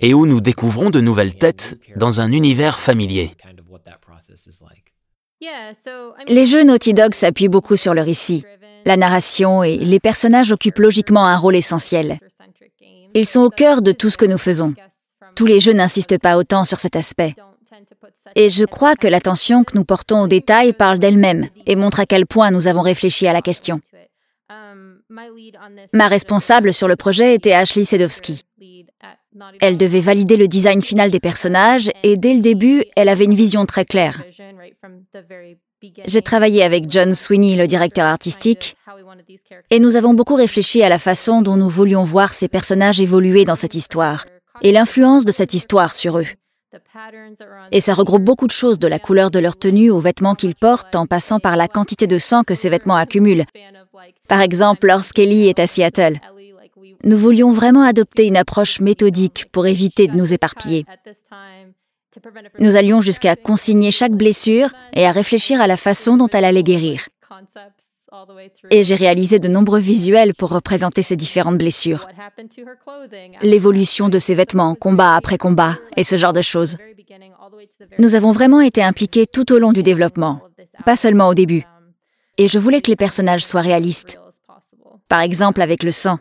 [0.00, 3.36] et où nous découvrons de nouvelles têtes dans un univers familier.
[6.28, 8.44] Les jeux Naughty Dog s'appuient beaucoup sur le récit.
[8.84, 12.18] La narration et les personnages occupent logiquement un rôle essentiel.
[13.14, 14.74] Ils sont au cœur de tout ce que nous faisons.
[15.34, 17.34] Tous les jeux n'insistent pas autant sur cet aspect.
[18.34, 22.06] Et je crois que l'attention que nous portons aux détails parle d'elle-même et montre à
[22.06, 23.80] quel point nous avons réfléchi à la question.
[25.92, 28.44] Ma responsable sur le projet était Ashley Sedowski.
[29.60, 33.34] Elle devait valider le design final des personnages et dès le début, elle avait une
[33.34, 34.22] vision très claire.
[36.06, 38.76] J'ai travaillé avec John Sweeney, le directeur artistique,
[39.70, 43.44] Et nous avons beaucoup réfléchi à la façon dont nous voulions voir ces personnages évoluer
[43.44, 44.26] dans cette histoire
[44.62, 46.26] et l'influence de cette histoire sur eux.
[47.72, 50.54] Et ça regroupe beaucoup de choses, de la couleur de leur tenue aux vêtements qu'ils
[50.54, 53.44] portent, en passant par la quantité de sang que ces vêtements accumulent.
[54.28, 56.20] Par exemple, lorsqu'Ellie est à Seattle.
[57.02, 60.84] Nous voulions vraiment adopter une approche méthodique pour éviter de nous éparpiller.
[62.58, 66.62] Nous allions jusqu'à consigner chaque blessure et à réfléchir à la façon dont elle allait
[66.62, 67.08] guérir.
[68.70, 72.08] Et j'ai réalisé de nombreux visuels pour représenter ces différentes blessures.
[73.42, 76.76] L'évolution de ses vêtements, combat après combat, et ce genre de choses.
[77.98, 80.40] Nous avons vraiment été impliqués tout au long du développement,
[80.84, 81.64] pas seulement au début.
[82.38, 84.18] Et je voulais que les personnages soient réalistes.
[85.08, 86.18] Par exemple avec le sang.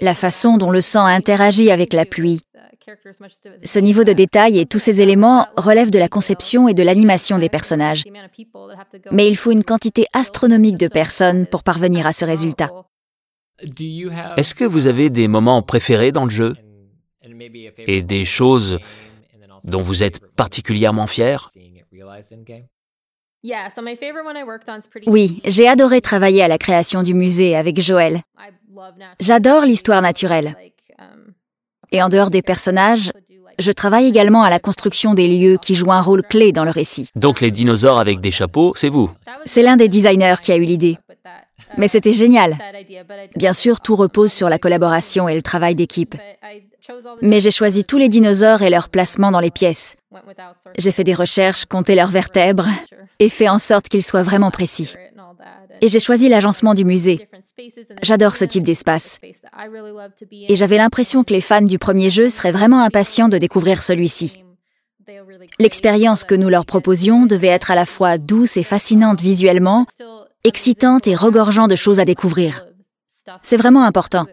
[0.00, 2.40] La façon dont le sang interagit avec la pluie.
[3.64, 7.38] Ce niveau de détail et tous ces éléments relèvent de la conception et de l'animation
[7.38, 8.04] des personnages.
[9.10, 12.70] Mais il faut une quantité astronomique de personnes pour parvenir à ce résultat.
[14.36, 16.54] Est-ce que vous avez des moments préférés dans le jeu
[17.86, 18.78] et des choses
[19.64, 21.50] dont vous êtes particulièrement fier
[25.06, 28.22] Oui, j'ai adoré travailler à la création du musée avec Joël.
[29.20, 30.56] J'adore l'histoire naturelle.
[31.92, 33.12] Et en dehors des personnages,
[33.58, 36.70] je travaille également à la construction des lieux qui jouent un rôle clé dans le
[36.70, 37.08] récit.
[37.16, 39.10] Donc les dinosaures avec des chapeaux, c'est vous
[39.46, 40.98] C'est l'un des designers qui a eu l'idée.
[41.76, 42.56] Mais c'était génial.
[43.36, 46.14] Bien sûr, tout repose sur la collaboration et le travail d'équipe.
[47.20, 49.96] Mais j'ai choisi tous les dinosaures et leur placement dans les pièces.
[50.78, 52.68] J'ai fait des recherches, compté leurs vertèbres
[53.18, 54.94] et fait en sorte qu'ils soient vraiment précis.
[55.80, 57.28] Et j'ai choisi l'agencement du musée.
[58.02, 59.18] J'adore ce type d'espace.
[60.48, 64.44] Et j'avais l'impression que les fans du premier jeu seraient vraiment impatients de découvrir celui-ci.
[65.58, 69.86] L'expérience que nous leur proposions devait être à la fois douce et fascinante visuellement,
[70.44, 72.66] excitante et regorgeant de choses à découvrir.
[73.42, 74.26] C'est vraiment important,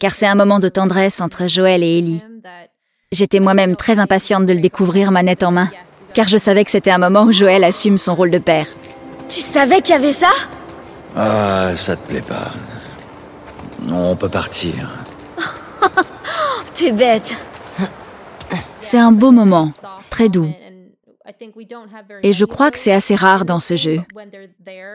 [0.00, 2.22] car c'est un moment de tendresse entre Joël et Ellie.
[3.12, 5.70] J'étais moi-même très impatiente de le découvrir manette en main,
[6.14, 8.66] car je savais que c'était un moment où Joël assume son rôle de père.
[9.28, 10.30] Tu savais qu'il y avait ça?
[11.16, 12.52] Ah, ça te plaît pas.
[13.90, 15.04] On peut partir.
[16.74, 17.34] T'es bête.
[18.80, 19.72] C'est un beau moment,
[20.10, 20.50] très doux.
[22.22, 24.00] Et je crois que c'est assez rare dans ce jeu.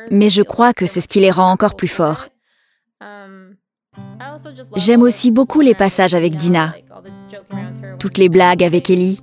[0.09, 2.27] Mais je crois que c'est ce qui les rend encore plus forts.
[4.75, 6.73] J'aime aussi beaucoup les passages avec Dina,
[7.99, 9.19] toutes les blagues avec Ellie,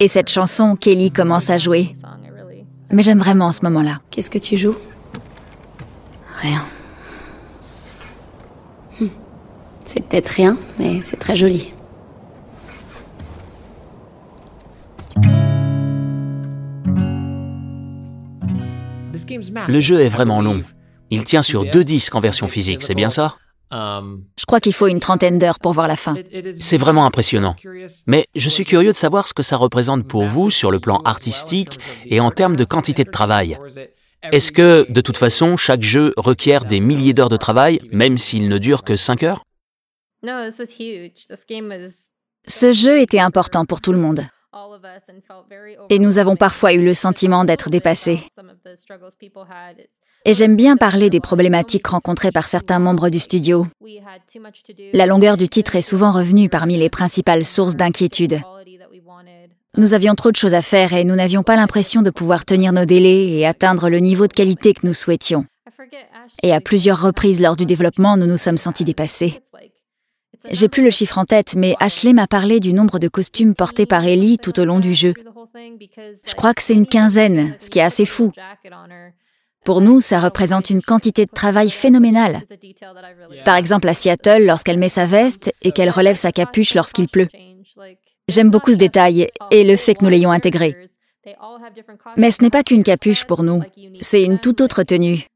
[0.00, 1.94] et cette chanson qu'Ellie commence à jouer.
[2.90, 4.00] Mais j'aime vraiment ce moment-là.
[4.10, 4.76] Qu'est-ce que tu joues?
[6.44, 6.66] Rien.
[9.00, 9.08] Hmm.
[9.82, 11.72] C'est peut-être rien, mais c'est très joli.
[19.68, 20.60] Le jeu est vraiment long.
[21.08, 23.36] Il tient sur deux disques en version physique, c'est bien ça?
[23.72, 26.14] Je crois qu'il faut une trentaine d'heures pour voir la fin.
[26.60, 27.56] C'est vraiment impressionnant.
[28.06, 31.00] Mais je suis curieux de savoir ce que ça représente pour vous sur le plan
[31.04, 33.58] artistique et en termes de quantité de travail.
[34.32, 38.48] Est-ce que, de toute façon, chaque jeu requiert des milliers d'heures de travail, même s'il
[38.48, 39.42] ne dure que 5 heures?
[42.46, 44.24] Ce jeu était important pour tout le monde.
[45.90, 48.20] Et nous avons parfois eu le sentiment d'être dépassés.
[50.24, 53.66] Et j'aime bien parler des problématiques rencontrées par certains membres du studio.
[54.92, 58.40] La longueur du titre est souvent revenue parmi les principales sources d'inquiétude.
[59.76, 62.72] Nous avions trop de choses à faire et nous n'avions pas l'impression de pouvoir tenir
[62.72, 65.46] nos délais et atteindre le niveau de qualité que nous souhaitions.
[66.42, 69.40] Et à plusieurs reprises lors du développement, nous nous sommes sentis dépassés.
[70.50, 73.86] J'ai plus le chiffre en tête, mais Ashley m'a parlé du nombre de costumes portés
[73.86, 75.14] par Ellie tout au long du jeu.
[76.26, 78.30] Je crois que c'est une quinzaine, ce qui est assez fou.
[79.64, 82.42] Pour nous, ça représente une quantité de travail phénoménale.
[83.46, 87.28] Par exemple, à Seattle, lorsqu'elle met sa veste et qu'elle relève sa capuche lorsqu'il pleut.
[88.28, 90.76] J'aime beaucoup ce détail et le fait que nous l'ayons intégré.
[92.16, 93.62] Mais ce n'est pas qu'une capuche pour nous,
[94.00, 95.26] c'est une toute autre tenue.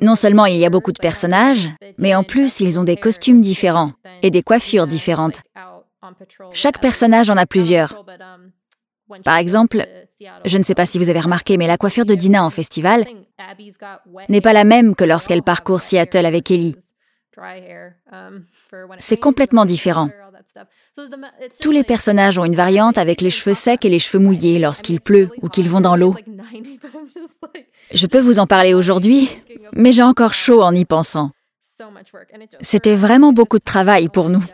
[0.00, 3.40] Non seulement il y a beaucoup de personnages, mais en plus ils ont des costumes
[3.40, 3.92] différents
[4.22, 5.42] et des coiffures différentes.
[6.52, 8.04] Chaque personnage en a plusieurs.
[9.24, 9.86] Par exemple,
[10.44, 13.04] je ne sais pas si vous avez remarqué, mais la coiffure de Dina en festival
[14.28, 16.76] n'est pas la même que lorsqu'elle parcourt Seattle avec Ellie.
[18.98, 20.08] C'est complètement différent.
[21.60, 25.00] Tous les personnages ont une variante avec les cheveux secs et les cheveux mouillés lorsqu'il
[25.00, 26.14] pleut ou qu'ils vont dans l'eau.
[27.92, 29.28] Je peux vous en parler aujourd'hui,
[29.72, 31.30] mais j'ai encore chaud en y pensant.
[32.60, 34.44] C'était vraiment beaucoup de travail pour nous.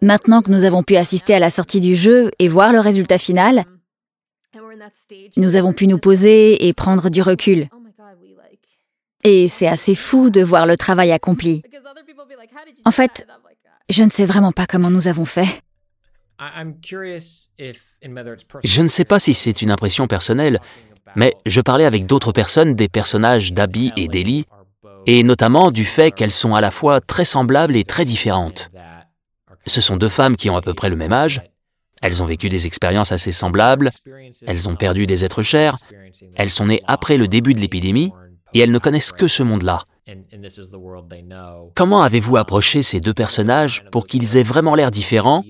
[0.00, 3.18] Maintenant que nous avons pu assister à la sortie du jeu et voir le résultat
[3.18, 3.64] final,
[5.36, 7.68] nous avons pu nous poser et prendre du recul.
[9.24, 11.62] Et c'est assez fou de voir le travail accompli.
[12.84, 13.26] En fait,
[13.88, 15.62] je ne sais vraiment pas comment nous avons fait.
[18.64, 20.58] Je ne sais pas si c'est une impression personnelle,
[21.16, 24.46] mais je parlais avec d'autres personnes des personnages d'Abby et d'Ellie,
[25.06, 28.70] et notamment du fait qu'elles sont à la fois très semblables et très différentes.
[29.66, 31.42] Ce sont deux femmes qui ont à peu près le même âge,
[32.02, 33.90] elles ont vécu des expériences assez semblables,
[34.46, 35.78] elles ont perdu des êtres chers,
[36.36, 38.12] elles sont nées après le début de l'épidémie,
[38.52, 39.84] et elles ne connaissent que ce monde-là.
[41.74, 45.44] Comment avez-vous approché ces deux personnages pour qu'ils aient vraiment l'air différents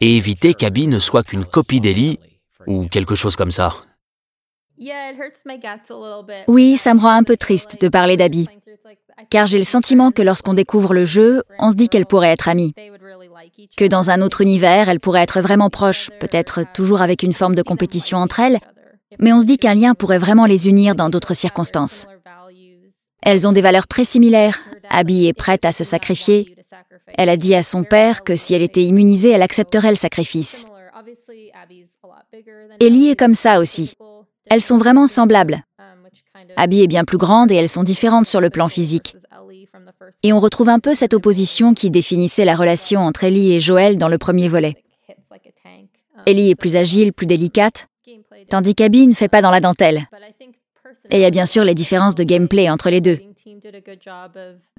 [0.00, 2.18] et éviter qu'Abby ne soit qu'une copie d'Ellie
[2.66, 3.74] ou quelque chose comme ça?
[6.48, 8.48] Oui, ça me rend un peu triste de parler d'Abby,
[9.30, 12.48] car j'ai le sentiment que lorsqu'on découvre le jeu, on se dit qu'elle pourrait être
[12.48, 12.74] amie.
[13.76, 17.54] Que dans un autre univers, elle pourrait être vraiment proche, peut-être toujours avec une forme
[17.54, 18.58] de compétition entre elles,
[19.18, 22.06] mais on se dit qu'un lien pourrait vraiment les unir dans d'autres circonstances.
[23.22, 24.58] Elles ont des valeurs très similaires.
[24.90, 26.56] Abby est prête à se sacrifier.
[27.18, 30.66] Elle a dit à son père que si elle était immunisée, elle accepterait le sacrifice.
[32.80, 33.94] Ellie est comme ça aussi.
[34.46, 35.64] Elles sont vraiment semblables.
[36.56, 39.16] Abby est bien plus grande et elles sont différentes sur le plan physique.
[40.22, 43.98] Et on retrouve un peu cette opposition qui définissait la relation entre Ellie et Joël
[43.98, 44.74] dans le premier volet.
[46.26, 47.86] Ellie est plus agile, plus délicate,
[48.48, 50.06] tandis qu'Abby ne fait pas dans la dentelle.
[51.12, 53.20] Et il y a bien sûr les différences de gameplay entre les deux.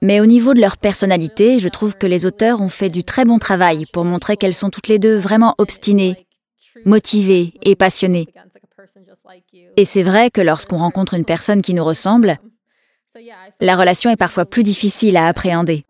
[0.01, 3.23] Mais au niveau de leur personnalité, je trouve que les auteurs ont fait du très
[3.23, 6.25] bon travail pour montrer qu'elles sont toutes les deux vraiment obstinées,
[6.85, 8.27] motivées et passionnées.
[9.77, 12.39] Et c'est vrai que lorsqu'on rencontre une personne qui nous ressemble,
[13.61, 15.85] la relation est parfois plus difficile à appréhender.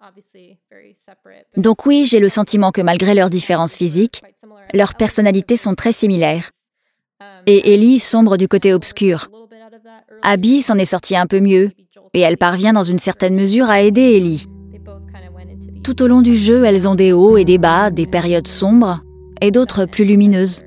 [1.55, 4.21] Donc oui, j'ai le sentiment que malgré leurs différences physiques,
[4.73, 6.51] leurs personnalités sont très similaires.
[7.45, 9.29] Et Ellie sombre du côté obscur.
[10.25, 11.71] Abby s'en est sortie un peu mieux,
[12.13, 14.47] et elle parvient dans une certaine mesure à aider Ellie.
[15.83, 19.01] Tout au long du jeu, elles ont des hauts et des bas, des périodes sombres
[19.41, 20.61] et d'autres plus lumineuses.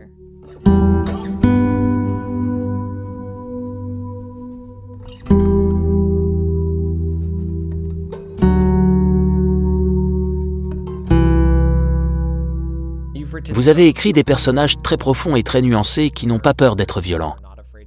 [13.55, 17.01] Vous avez écrit des personnages très profonds et très nuancés qui n'ont pas peur d'être
[17.01, 17.37] violents,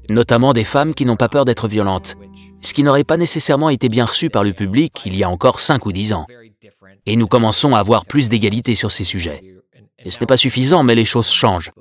[0.10, 2.18] notamment des femmes qui n'ont pas peur d'être violentes,
[2.62, 5.60] ce qui n'aurait pas nécessairement été bien reçu par le public il y a encore
[5.60, 6.26] 5 ou 10 ans.
[7.06, 9.42] Et nous commençons à avoir plus d'égalité sur ces sujets.
[10.04, 11.72] Et ce n'est pas suffisant, mais les choses changent.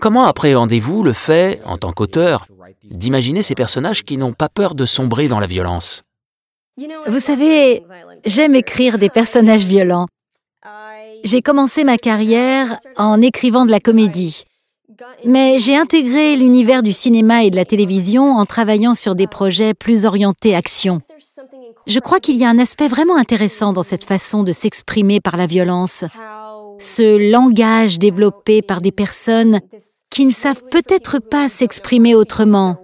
[0.00, 2.46] Comment appréhendez-vous le fait, en tant qu'auteur,
[2.84, 6.02] d'imaginer ces personnages qui n'ont pas peur de sombrer dans la violence?
[7.06, 7.84] Vous savez,
[8.24, 10.06] j'aime écrire des personnages violents.
[11.22, 14.44] J'ai commencé ma carrière en écrivant de la comédie.
[15.24, 19.74] Mais j'ai intégré l'univers du cinéma et de la télévision en travaillant sur des projets
[19.74, 21.00] plus orientés action.
[21.86, 25.36] Je crois qu'il y a un aspect vraiment intéressant dans cette façon de s'exprimer par
[25.36, 26.04] la violence.
[26.78, 29.60] Ce langage développé par des personnes
[30.10, 32.76] qui ne savent peut-être pas s'exprimer autrement,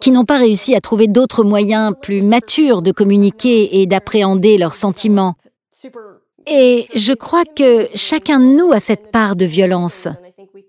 [0.00, 4.74] qui n'ont pas réussi à trouver d'autres moyens plus matures de communiquer et d'appréhender leurs
[4.74, 5.34] sentiments.
[6.46, 10.08] Et je crois que chacun de nous a cette part de violence.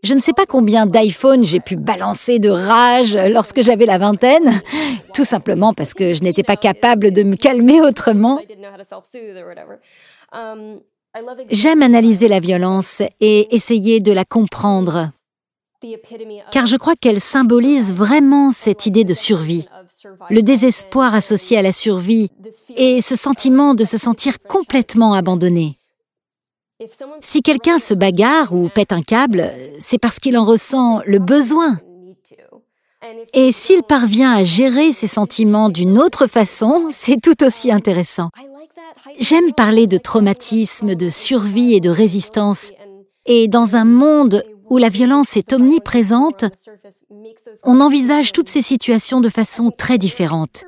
[0.04, 4.62] Je ne sais pas combien d'iPhone j'ai pu balancer de rage lorsque j'avais la vingtaine,
[5.14, 8.40] tout simplement parce que je n'étais pas capable de me calmer autrement.
[11.50, 15.10] J'aime analyser la violence et essayer de la comprendre,
[16.52, 19.68] car je crois qu'elle symbolise vraiment cette idée de survie,
[20.30, 22.30] le désespoir associé à la survie
[22.76, 25.81] et ce sentiment de se sentir complètement abandonné.
[27.22, 31.80] Si quelqu'un se bagarre ou pète un câble, c'est parce qu'il en ressent le besoin.
[33.34, 38.30] Et s'il parvient à gérer ses sentiments d'une autre façon, c'est tout aussi intéressant.
[39.20, 42.72] J'aime parler de traumatisme, de survie et de résistance.
[43.26, 46.46] Et dans un monde où la violence est omniprésente,
[47.64, 50.66] on envisage toutes ces situations de façon très différente.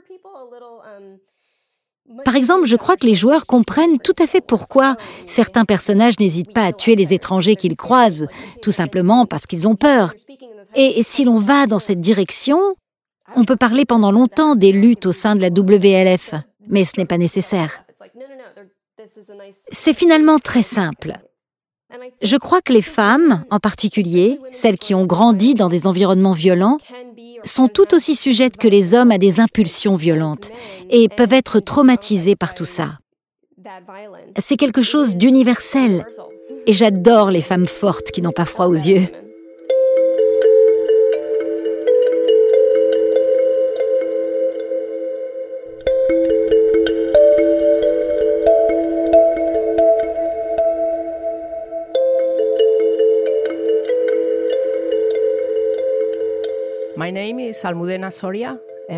[2.25, 4.95] Par exemple, je crois que les joueurs comprennent tout à fait pourquoi
[5.25, 8.27] certains personnages n'hésitent pas à tuer les étrangers qu'ils croisent,
[8.61, 10.13] tout simplement parce qu'ils ont peur.
[10.75, 12.75] Et si l'on va dans cette direction,
[13.35, 16.35] on peut parler pendant longtemps des luttes au sein de la WLF,
[16.67, 17.83] mais ce n'est pas nécessaire.
[19.71, 21.13] C'est finalement très simple.
[22.21, 26.77] Je crois que les femmes, en particulier, celles qui ont grandi dans des environnements violents,
[27.43, 30.49] sont tout aussi sujettes que les hommes à des impulsions violentes
[30.89, 32.93] et peuvent être traumatisées par tout ça.
[34.37, 36.05] C'est quelque chose d'universel
[36.67, 39.07] et j'adore les femmes fortes qui n'ont pas froid aux yeux.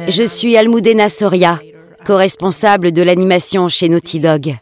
[0.07, 1.59] Je suis Almudena Soria,
[2.05, 4.55] co-responsable de l'animation chez Naughty Dog.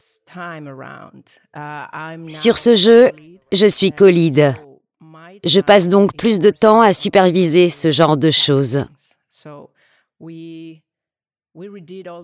[2.27, 3.11] Sur ce jeu,
[3.51, 4.55] je suis co-lead.
[5.43, 8.85] Je passe donc plus de temps à superviser ce genre de choses.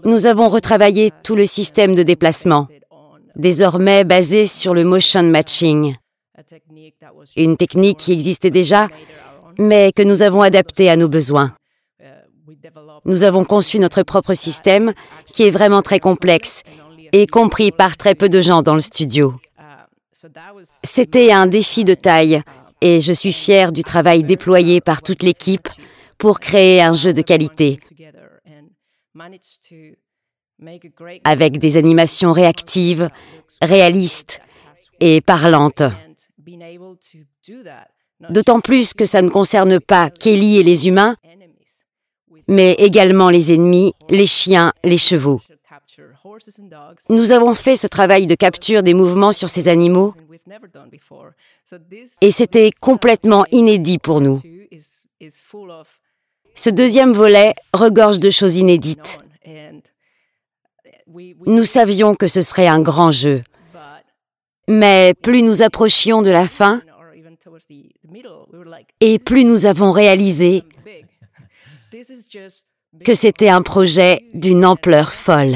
[0.06, 2.68] Nous avons retravaillé tout le système de déplacement,
[3.36, 5.96] désormais basé sur le motion matching,
[7.36, 8.88] une technique qui existait déjà,
[9.60, 11.54] mais que nous avons adaptée à nos besoins.
[13.06, 14.94] Nous avons conçu notre propre système,
[15.34, 16.64] qui est vraiment très complexe
[17.12, 19.34] et compris par très peu de gens dans le studio.
[20.84, 22.42] C'était un défi de taille
[22.82, 25.68] et je suis fière du travail déployé par toute l'équipe
[26.18, 27.80] pour créer un jeu de qualité
[31.24, 33.10] avec des animations réactives,
[33.62, 34.42] réalistes
[35.00, 35.84] et parlantes.
[38.30, 41.16] D'autant plus que ça ne concerne pas Kelly et les humains,
[42.48, 45.40] mais également les ennemis, les chiens, les chevaux.
[47.10, 50.14] Nous avons fait ce travail de capture des mouvements sur ces animaux
[52.22, 54.42] et c'était complètement inédit pour nous.
[56.56, 59.20] Ce deuxième volet regorge de choses inédites.
[61.46, 63.42] Nous savions que ce serait un grand jeu.
[64.68, 66.82] Mais plus nous approchions de la fin,
[69.00, 70.64] et plus nous avons réalisé
[73.04, 75.56] que c'était un projet d'une ampleur folle.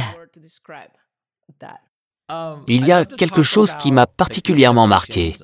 [2.67, 5.35] Il y a quelque chose qui m'a particulièrement marqué.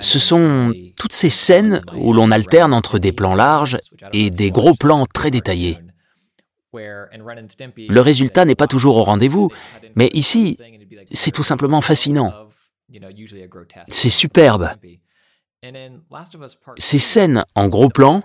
[0.00, 3.78] Ce sont toutes ces scènes où l'on alterne entre des plans larges
[4.12, 5.78] et des gros plans très détaillés.
[6.74, 9.50] Le résultat n'est pas toujours au rendez-vous,
[9.94, 10.58] mais ici,
[11.12, 12.32] c'est tout simplement fascinant.
[13.88, 14.70] C'est superbe.
[16.78, 18.22] Ces scènes en gros plan,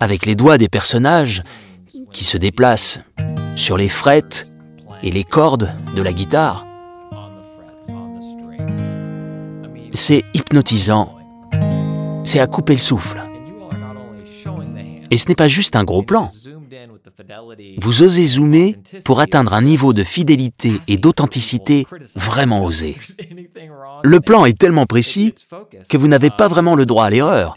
[0.00, 1.42] avec les doigts des personnages
[2.10, 3.00] qui se déplacent
[3.54, 4.50] sur les frettes
[5.02, 6.66] et les cordes de la guitare,
[9.92, 11.16] c'est hypnotisant.
[12.24, 13.23] C'est à couper le souffle.
[15.14, 16.28] Et ce n'est pas juste un gros plan.
[17.78, 21.86] Vous osez zoomer pour atteindre un niveau de fidélité et d'authenticité
[22.16, 22.96] vraiment osé.
[24.02, 25.32] Le plan est tellement précis
[25.88, 27.56] que vous n'avez pas vraiment le droit à l'erreur.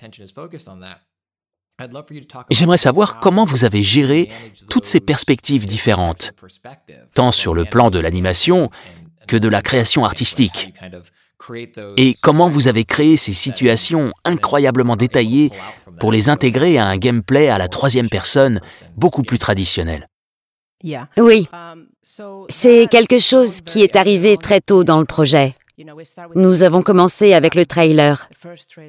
[2.51, 4.29] J'aimerais savoir comment vous avez géré
[4.69, 6.33] toutes ces perspectives différentes,
[7.15, 8.69] tant sur le plan de l'animation
[9.27, 10.75] que de la création artistique.
[11.97, 15.51] Et comment vous avez créé ces situations incroyablement détaillées
[15.99, 18.61] pour les intégrer à un gameplay à la troisième personne
[18.95, 20.07] beaucoup plus traditionnel.
[21.17, 21.47] Oui,
[22.49, 25.53] c'est quelque chose qui est arrivé très tôt dans le projet.
[26.35, 28.29] Nous avons commencé avec le trailer.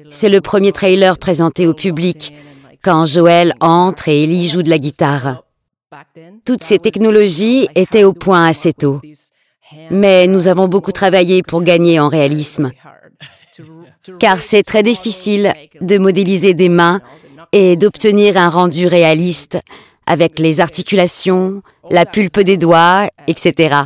[0.09, 2.33] C'est le premier trailer présenté au public
[2.83, 5.43] quand Joël entre et Ellie joue de la guitare.
[6.45, 9.01] Toutes ces technologies étaient au point assez tôt.
[9.91, 12.71] Mais nous avons beaucoup travaillé pour gagner en réalisme
[14.17, 17.01] car c'est très difficile de modéliser des mains
[17.51, 19.59] et d'obtenir un rendu réaliste
[20.05, 21.61] avec les articulations,
[21.91, 23.81] la pulpe des doigts, etc.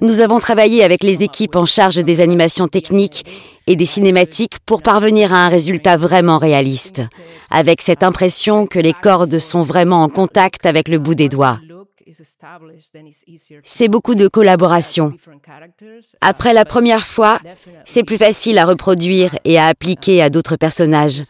[0.00, 3.24] Nous avons travaillé avec les équipes en charge des animations techniques
[3.66, 7.02] et des cinématiques pour parvenir à un résultat vraiment réaliste,
[7.50, 11.60] avec cette impression que les cordes sont vraiment en contact avec le bout des doigts.
[13.64, 15.12] C'est beaucoup de collaboration.
[16.20, 17.40] Après la première fois,
[17.84, 21.22] c'est plus facile à reproduire et à appliquer à d'autres personnages.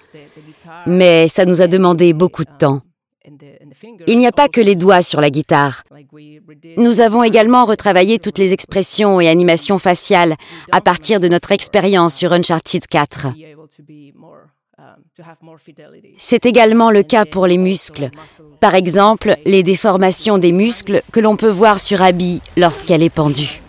[0.87, 2.83] Mais ça nous a demandé beaucoup de temps.
[4.07, 5.83] Il n'y a pas que les doigts sur la guitare.
[6.77, 10.37] Nous avons également retravaillé toutes les expressions et animations faciales
[10.71, 13.29] à partir de notre expérience sur Uncharted 4.
[16.19, 18.11] C'est également le cas pour les muscles.
[18.61, 23.61] Par exemple, les déformations des muscles que l'on peut voir sur Abby lorsqu'elle est pendue.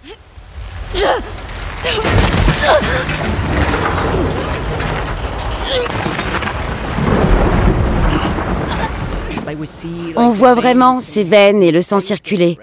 [10.15, 12.57] On voit vraiment ses veines et le sang circuler.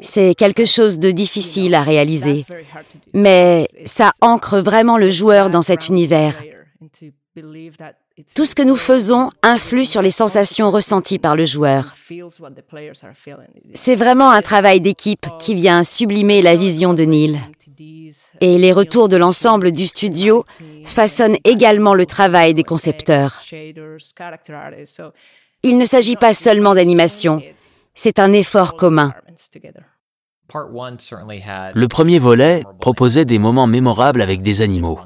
[0.00, 2.44] C'est quelque chose de difficile à réaliser,
[3.12, 6.34] mais ça ancre vraiment le joueur dans cet univers.
[8.34, 11.94] Tout ce que nous faisons influe sur les sensations ressenties par le joueur.
[13.74, 17.40] C'est vraiment un travail d'équipe qui vient sublimer la vision de Neil.
[18.40, 20.44] Et les retours de l'ensemble du studio
[20.84, 23.40] façonnent également le travail des concepteurs.
[25.62, 27.42] Il ne s'agit pas seulement d'animation,
[27.94, 29.12] c'est un effort commun.
[30.52, 34.98] Le premier volet proposait des moments mémorables avec des animaux.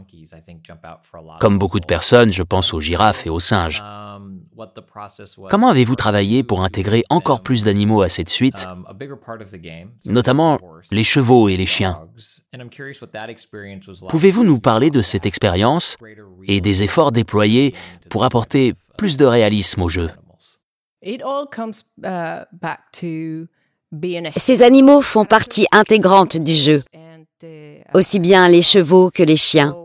[1.40, 3.82] Comme beaucoup de personnes, je pense aux girafes et aux singes.
[5.50, 8.66] Comment avez-vous travaillé pour intégrer encore plus d'animaux à cette suite,
[10.06, 10.58] notamment
[10.90, 12.08] les chevaux et les chiens.
[14.08, 15.96] Pouvez-vous nous parler de cette expérience
[16.46, 17.74] et des efforts déployés
[18.08, 20.10] pour apporter plus de réalisme au jeu?
[24.36, 26.82] Ces animaux font partie intégrante du jeu,
[27.92, 29.76] aussi bien les chevaux que les chiens.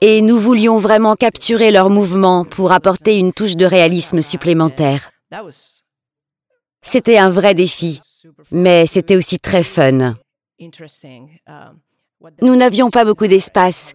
[0.00, 5.10] Et nous voulions vraiment capturer leurs mouvements pour apporter une touche de réalisme supplémentaire.
[6.82, 8.00] C'était un vrai défi,
[8.50, 10.14] mais c'était aussi très fun.
[12.40, 13.92] Nous n'avions pas beaucoup d'espace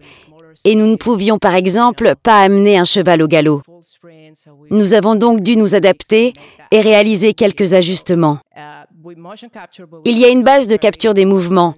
[0.64, 3.62] et nous ne pouvions par exemple pas amener un cheval au galop.
[4.70, 6.32] Nous avons donc dû nous adapter
[6.70, 8.38] et réaliser quelques ajustements.
[10.04, 11.74] Il y a une base de capture des mouvements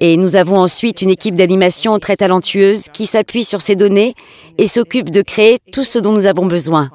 [0.00, 4.14] et nous avons ensuite une équipe d'animation très talentueuse qui s'appuie sur ces données
[4.58, 6.90] et s'occupe de créer tout ce dont nous avons besoin.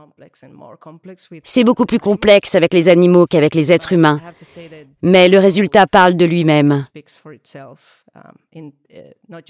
[1.43, 4.21] C'est beaucoup plus complexe avec les animaux qu'avec les êtres humains,
[5.01, 6.85] mais le résultat parle de lui-même.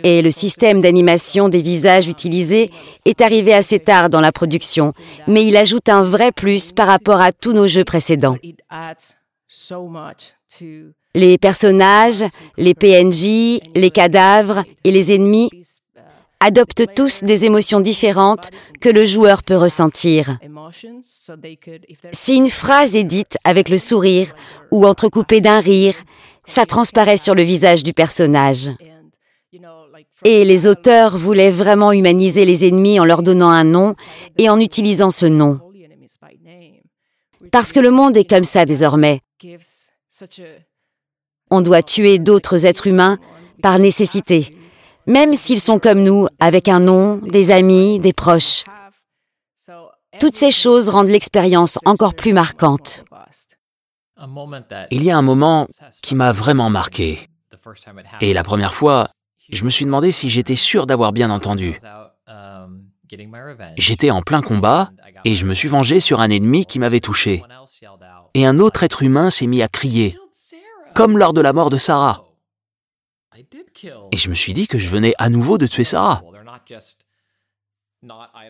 [0.04, 2.72] Et le système d'animation des visages utilisés
[3.06, 4.94] est arrivé assez tard dans la production,
[5.28, 8.38] mais il ajoute un vrai plus par rapport à tous nos jeux précédents.
[11.14, 12.26] Les personnages,
[12.58, 15.50] les PNJ, les cadavres et les ennemis
[16.40, 18.52] adoptent tous des émotions différentes
[18.82, 20.38] que le joueur peut ressentir.
[22.12, 24.34] Si une phrase est dite avec le sourire
[24.72, 25.96] ou entrecoupée d'un rire,
[26.46, 28.70] ça transparaît sur le visage du personnage.
[30.24, 33.96] Et les auteurs voulaient vraiment humaniser les ennemis en leur donnant un nom
[34.38, 35.60] et en utilisant ce nom.
[37.52, 39.22] Parce que le monde est comme ça désormais.
[41.52, 43.18] On doit tuer d'autres êtres humains
[43.62, 44.58] par nécessité,
[45.06, 48.64] même s'ils sont comme nous, avec un nom, des amis, des proches.
[50.20, 53.04] Toutes ces choses rendent l'expérience encore plus marquante.
[54.92, 55.68] Il y a un moment
[56.02, 57.28] qui m'a vraiment marqué.
[58.22, 59.10] Et la première fois,
[59.52, 61.80] je me suis demandé si j'étais sûr d'avoir bien entendu.
[63.78, 64.92] J'étais en plein combat
[65.26, 67.44] et je me suis vengé sur un ennemi qui m'avait touché.
[68.36, 70.20] Et un autre être humain s'est mis à crier,
[70.94, 72.26] comme lors de la mort de Sarah.
[74.12, 76.22] Et je me suis dit que je venais à nouveau de tuer Sarah.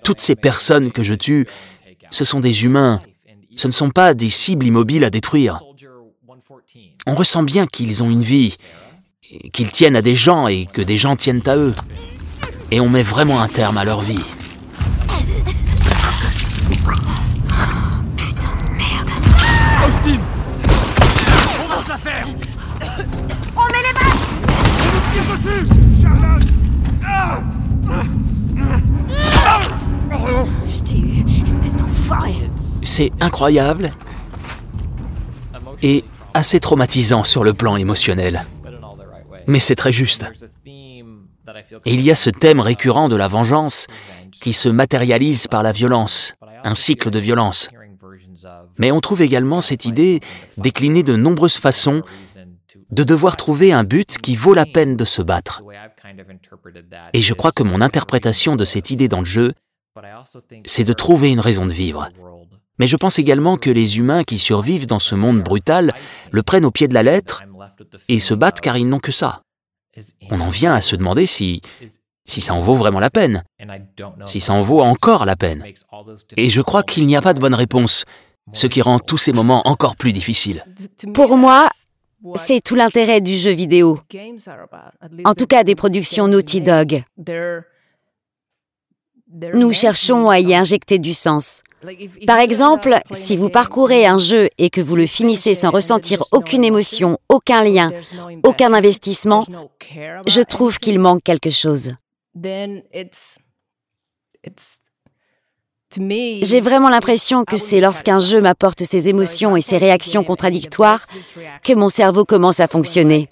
[0.04, 1.48] Toutes ces personnes que je tue,
[2.10, 3.00] ce sont des humains,
[3.56, 5.62] ce ne sont pas des cibles immobiles à détruire.
[7.06, 8.58] On ressent bien qu'ils ont une vie,
[9.54, 11.76] qu'ils tiennent à des gens et que des gens tiennent à eux.
[12.72, 14.26] Et on met vraiment un terme à leur vie.
[22.06, 22.28] Faire
[23.56, 24.20] On met les balles
[26.02, 26.48] Charlotte
[30.68, 32.36] Je t'ai eu, espèce d'enfoiré
[32.84, 33.90] c'est incroyable
[35.82, 38.46] et assez traumatisant sur le plan émotionnel.
[39.48, 40.26] Mais c'est très juste.
[41.86, 43.88] Et il y a ce thème récurrent de la vengeance
[44.32, 47.70] qui se matérialise par la violence, un cycle de violence.
[48.78, 50.20] Mais on trouve également cette idée
[50.58, 52.04] déclinée de nombreuses façons
[52.92, 55.64] de devoir trouver un but qui vaut la peine de se battre.
[57.14, 59.54] Et je crois que mon interprétation de cette idée dans le jeu,
[60.66, 62.10] c'est de trouver une raison de vivre.
[62.78, 65.94] Mais je pense également que les humains qui survivent dans ce monde brutal
[66.32, 67.44] le prennent au pied de la lettre
[68.10, 69.42] et se battent car ils n'ont que ça.
[70.30, 71.62] On en vient à se demander si,
[72.26, 73.44] si ça en vaut vraiment la peine,
[74.26, 75.64] si ça en vaut encore la peine.
[76.36, 78.04] Et je crois qu'il n'y a pas de bonne réponse,
[78.54, 80.64] ce qui rend tous ces moments encore plus difficiles.
[81.14, 81.70] Pour moi,
[82.36, 84.00] c'est tout l'intérêt du jeu vidéo.
[85.24, 87.04] En tout cas des productions Naughty Dog.
[89.54, 91.62] Nous cherchons à y injecter du sens.
[92.26, 96.64] Par exemple, si vous parcourez un jeu et que vous le finissez sans ressentir aucune
[96.64, 97.92] émotion, aucun lien,
[98.44, 99.46] aucun investissement,
[100.26, 101.94] je trouve qu'il manque quelque chose.
[106.42, 111.06] J'ai vraiment l'impression que c'est lorsqu'un jeu m'apporte ses émotions et ses réactions contradictoires
[111.64, 113.30] que mon cerveau commence à fonctionner.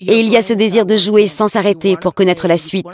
[0.00, 2.86] Et il y a ce désir de jouer sans s'arrêter pour connaître la suite,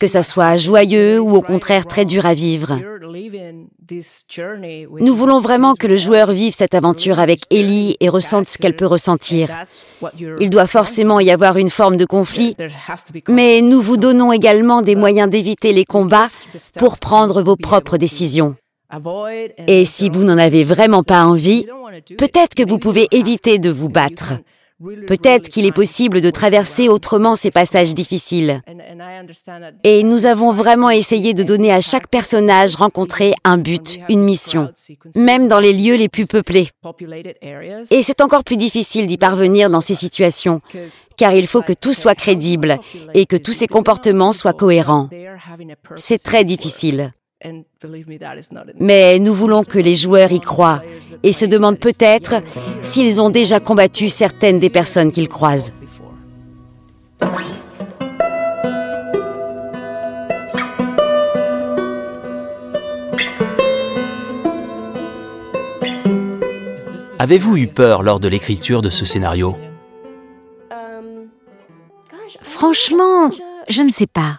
[0.00, 2.78] que ça soit joyeux ou au contraire très dur à vivre.
[5.00, 8.76] Nous voulons vraiment que le joueur vive cette aventure avec Ellie et ressente ce qu'elle
[8.76, 9.50] peut ressentir.
[10.40, 12.56] Il doit forcément y avoir une forme de conflit,
[13.28, 16.30] mais nous vous donnons également des moyens d'éviter les combats
[16.78, 18.56] pour prendre vos propres décisions.
[19.66, 21.66] Et si vous n'en avez vraiment pas envie,
[22.16, 24.34] peut-être que vous pouvez éviter de vous battre
[25.06, 28.62] Peut-être qu'il est possible de traverser autrement ces passages difficiles.
[29.84, 34.70] Et nous avons vraiment essayé de donner à chaque personnage rencontré un but, une mission,
[35.14, 36.70] même dans les lieux les plus peuplés.
[37.90, 40.60] Et c'est encore plus difficile d'y parvenir dans ces situations,
[41.16, 42.78] car il faut que tout soit crédible
[43.14, 45.08] et que tous ces comportements soient cohérents.
[45.96, 47.12] C'est très difficile.
[48.78, 50.82] Mais nous voulons que les joueurs y croient
[51.22, 52.36] et se demandent peut-être
[52.82, 55.72] s'ils ont déjà combattu certaines des personnes qu'ils croisent.
[67.18, 69.56] Avez-vous eu peur lors de l'écriture de ce scénario?
[72.40, 73.30] Franchement,
[73.68, 74.38] je ne sais pas.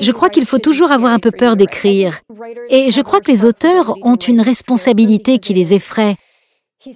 [0.00, 2.20] Je crois qu'il faut toujours avoir un peu peur d'écrire.
[2.70, 6.16] Et je crois que les auteurs ont une responsabilité qui les effraie.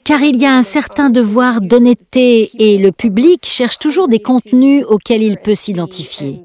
[0.04, 4.84] Car il y a un certain devoir d'honnêteté et le public cherche toujours des contenus
[4.88, 6.44] auxquels il peut s'identifier.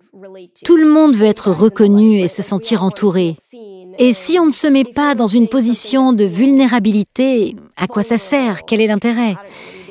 [0.63, 3.36] Tout le monde veut être reconnu et se sentir entouré.
[3.99, 8.17] Et si on ne se met pas dans une position de vulnérabilité, à quoi ça
[8.17, 8.65] sert?
[8.65, 9.36] Quel est l'intérêt?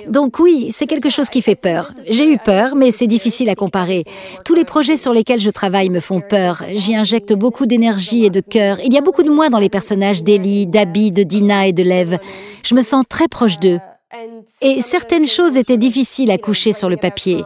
[0.09, 1.93] Donc oui, c'est quelque chose qui fait peur.
[2.09, 4.05] J'ai eu peur, mais c'est difficile à comparer.
[4.45, 6.63] Tous les projets sur lesquels je travaille me font peur.
[6.75, 8.79] J'y injecte beaucoup d'énergie et de cœur.
[8.85, 11.83] Il y a beaucoup de moi dans les personnages d'Ellie, d'Abby, de Dina et de
[11.83, 12.19] Lev.
[12.65, 13.79] Je me sens très proche d'eux.
[14.61, 17.43] Et certaines choses étaient difficiles à coucher sur le papier.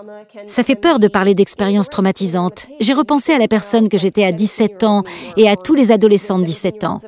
[0.47, 2.67] Ça fait peur de parler d'expériences traumatisantes.
[2.81, 5.03] J'ai repensé à la personne que j'étais à 17 ans
[5.37, 6.99] et à tous les adolescents de 17 ans.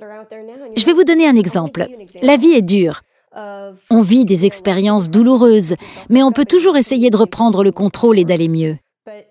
[0.76, 1.86] Je vais vous donner un exemple.
[2.22, 3.02] La vie est dure.
[3.34, 5.74] On vit des expériences douloureuses,
[6.08, 8.76] mais on peut toujours essayer de reprendre le contrôle et d'aller mieux.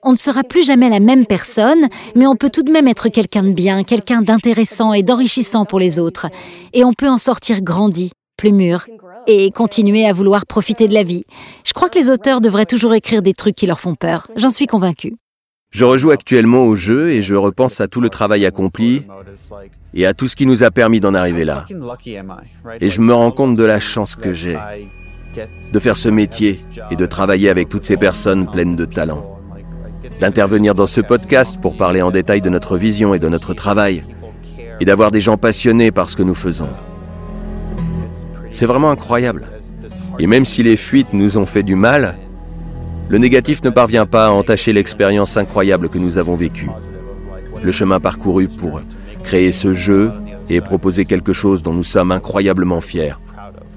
[0.04, 3.10] On ne sera plus jamais la même personne, mais on peut tout de même être
[3.10, 6.28] quelqu'un de bien, quelqu'un d'intéressant et d'enrichissant pour les autres.
[6.74, 8.88] Et on peut en sortir grandi, plus mûr,
[9.28, 11.24] et continuer à vouloir profiter de la vie.
[11.66, 14.28] Je crois que les auteurs devraient toujours écrire des trucs qui leur font peur.
[14.36, 15.16] J'en suis convaincue.
[15.72, 19.04] Je rejoue actuellement au jeu et je repense à tout le travail accompli
[19.94, 21.66] et à tout ce qui nous a permis d'en arriver là.
[22.82, 24.58] Et je me rends compte de la chance que j'ai
[25.72, 26.60] de faire ce métier
[26.90, 29.38] et de travailler avec toutes ces personnes pleines de talent.
[30.20, 34.04] D'intervenir dans ce podcast pour parler en détail de notre vision et de notre travail
[34.80, 36.70] et d'avoir des gens passionnés par ce que nous faisons.
[38.50, 39.48] C'est vraiment incroyable.
[40.18, 42.18] Et même si les fuites nous ont fait du mal,
[43.10, 46.70] le négatif ne parvient pas à entacher l'expérience incroyable que nous avons vécue.
[47.64, 48.82] Le chemin parcouru pour
[49.24, 50.12] créer ce jeu
[50.48, 53.16] et proposer quelque chose dont nous sommes incroyablement fiers.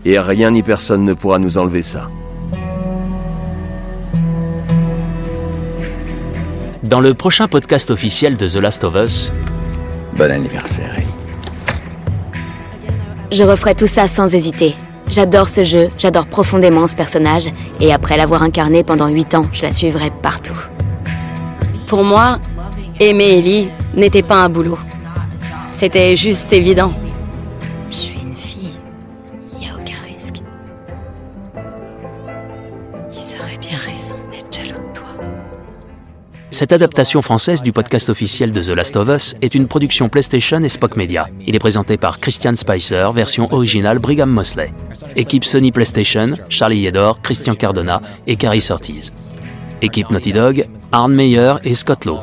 [0.05, 2.11] Et rien ni personne ne pourra nous enlever ça.
[6.83, 9.33] Dans le prochain podcast officiel de The Last of Us.
[10.17, 11.07] Bon anniversaire, Ellie.
[13.31, 14.75] Je referai tout ça sans hésiter.
[15.13, 17.51] J'adore ce jeu, j'adore profondément ce personnage,
[17.81, 20.57] et après l'avoir incarné pendant 8 ans, je la suivrai partout.
[21.87, 22.39] Pour moi,
[22.99, 24.79] aimer Ellie n'était pas un boulot.
[25.75, 26.95] C'était juste évident.
[36.63, 40.63] Cette adaptation française du podcast officiel de The Last of Us est une production PlayStation
[40.63, 41.27] et Spock Media.
[41.45, 44.73] Il est présenté par Christian Spicer, version originale Brigham Mosley.
[45.17, 49.11] Équipe Sony PlayStation, Charlie Yedor, Christian Cardona et Carrie Surtees.
[49.81, 52.21] Équipe Naughty Dog, Arne Meyer et Scott Lowe.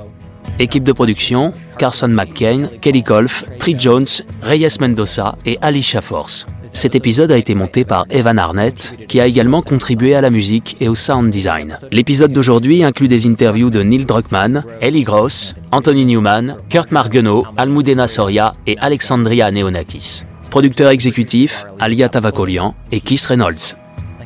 [0.58, 4.08] Équipe de production, Carson McCain, Kelly Kolf, Tree Jones,
[4.42, 6.46] Reyes Mendoza et Alicia Force.
[6.74, 10.78] Cet épisode a été monté par Evan Arnett, qui a également contribué à la musique
[10.80, 11.78] et au sound design.
[11.91, 18.07] L'épisode d'aujourd'hui inclut des interviews de Neil Druckmann, Ellie Gross, Anthony Newman, Kurt Margenot, Almudena
[18.07, 20.24] Soria et Alexandria Neonakis.
[20.49, 23.76] Producteur exécutif, Alia Tavakolian et Keith Reynolds.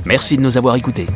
[0.05, 1.07] Merci de nous avoir écoutés.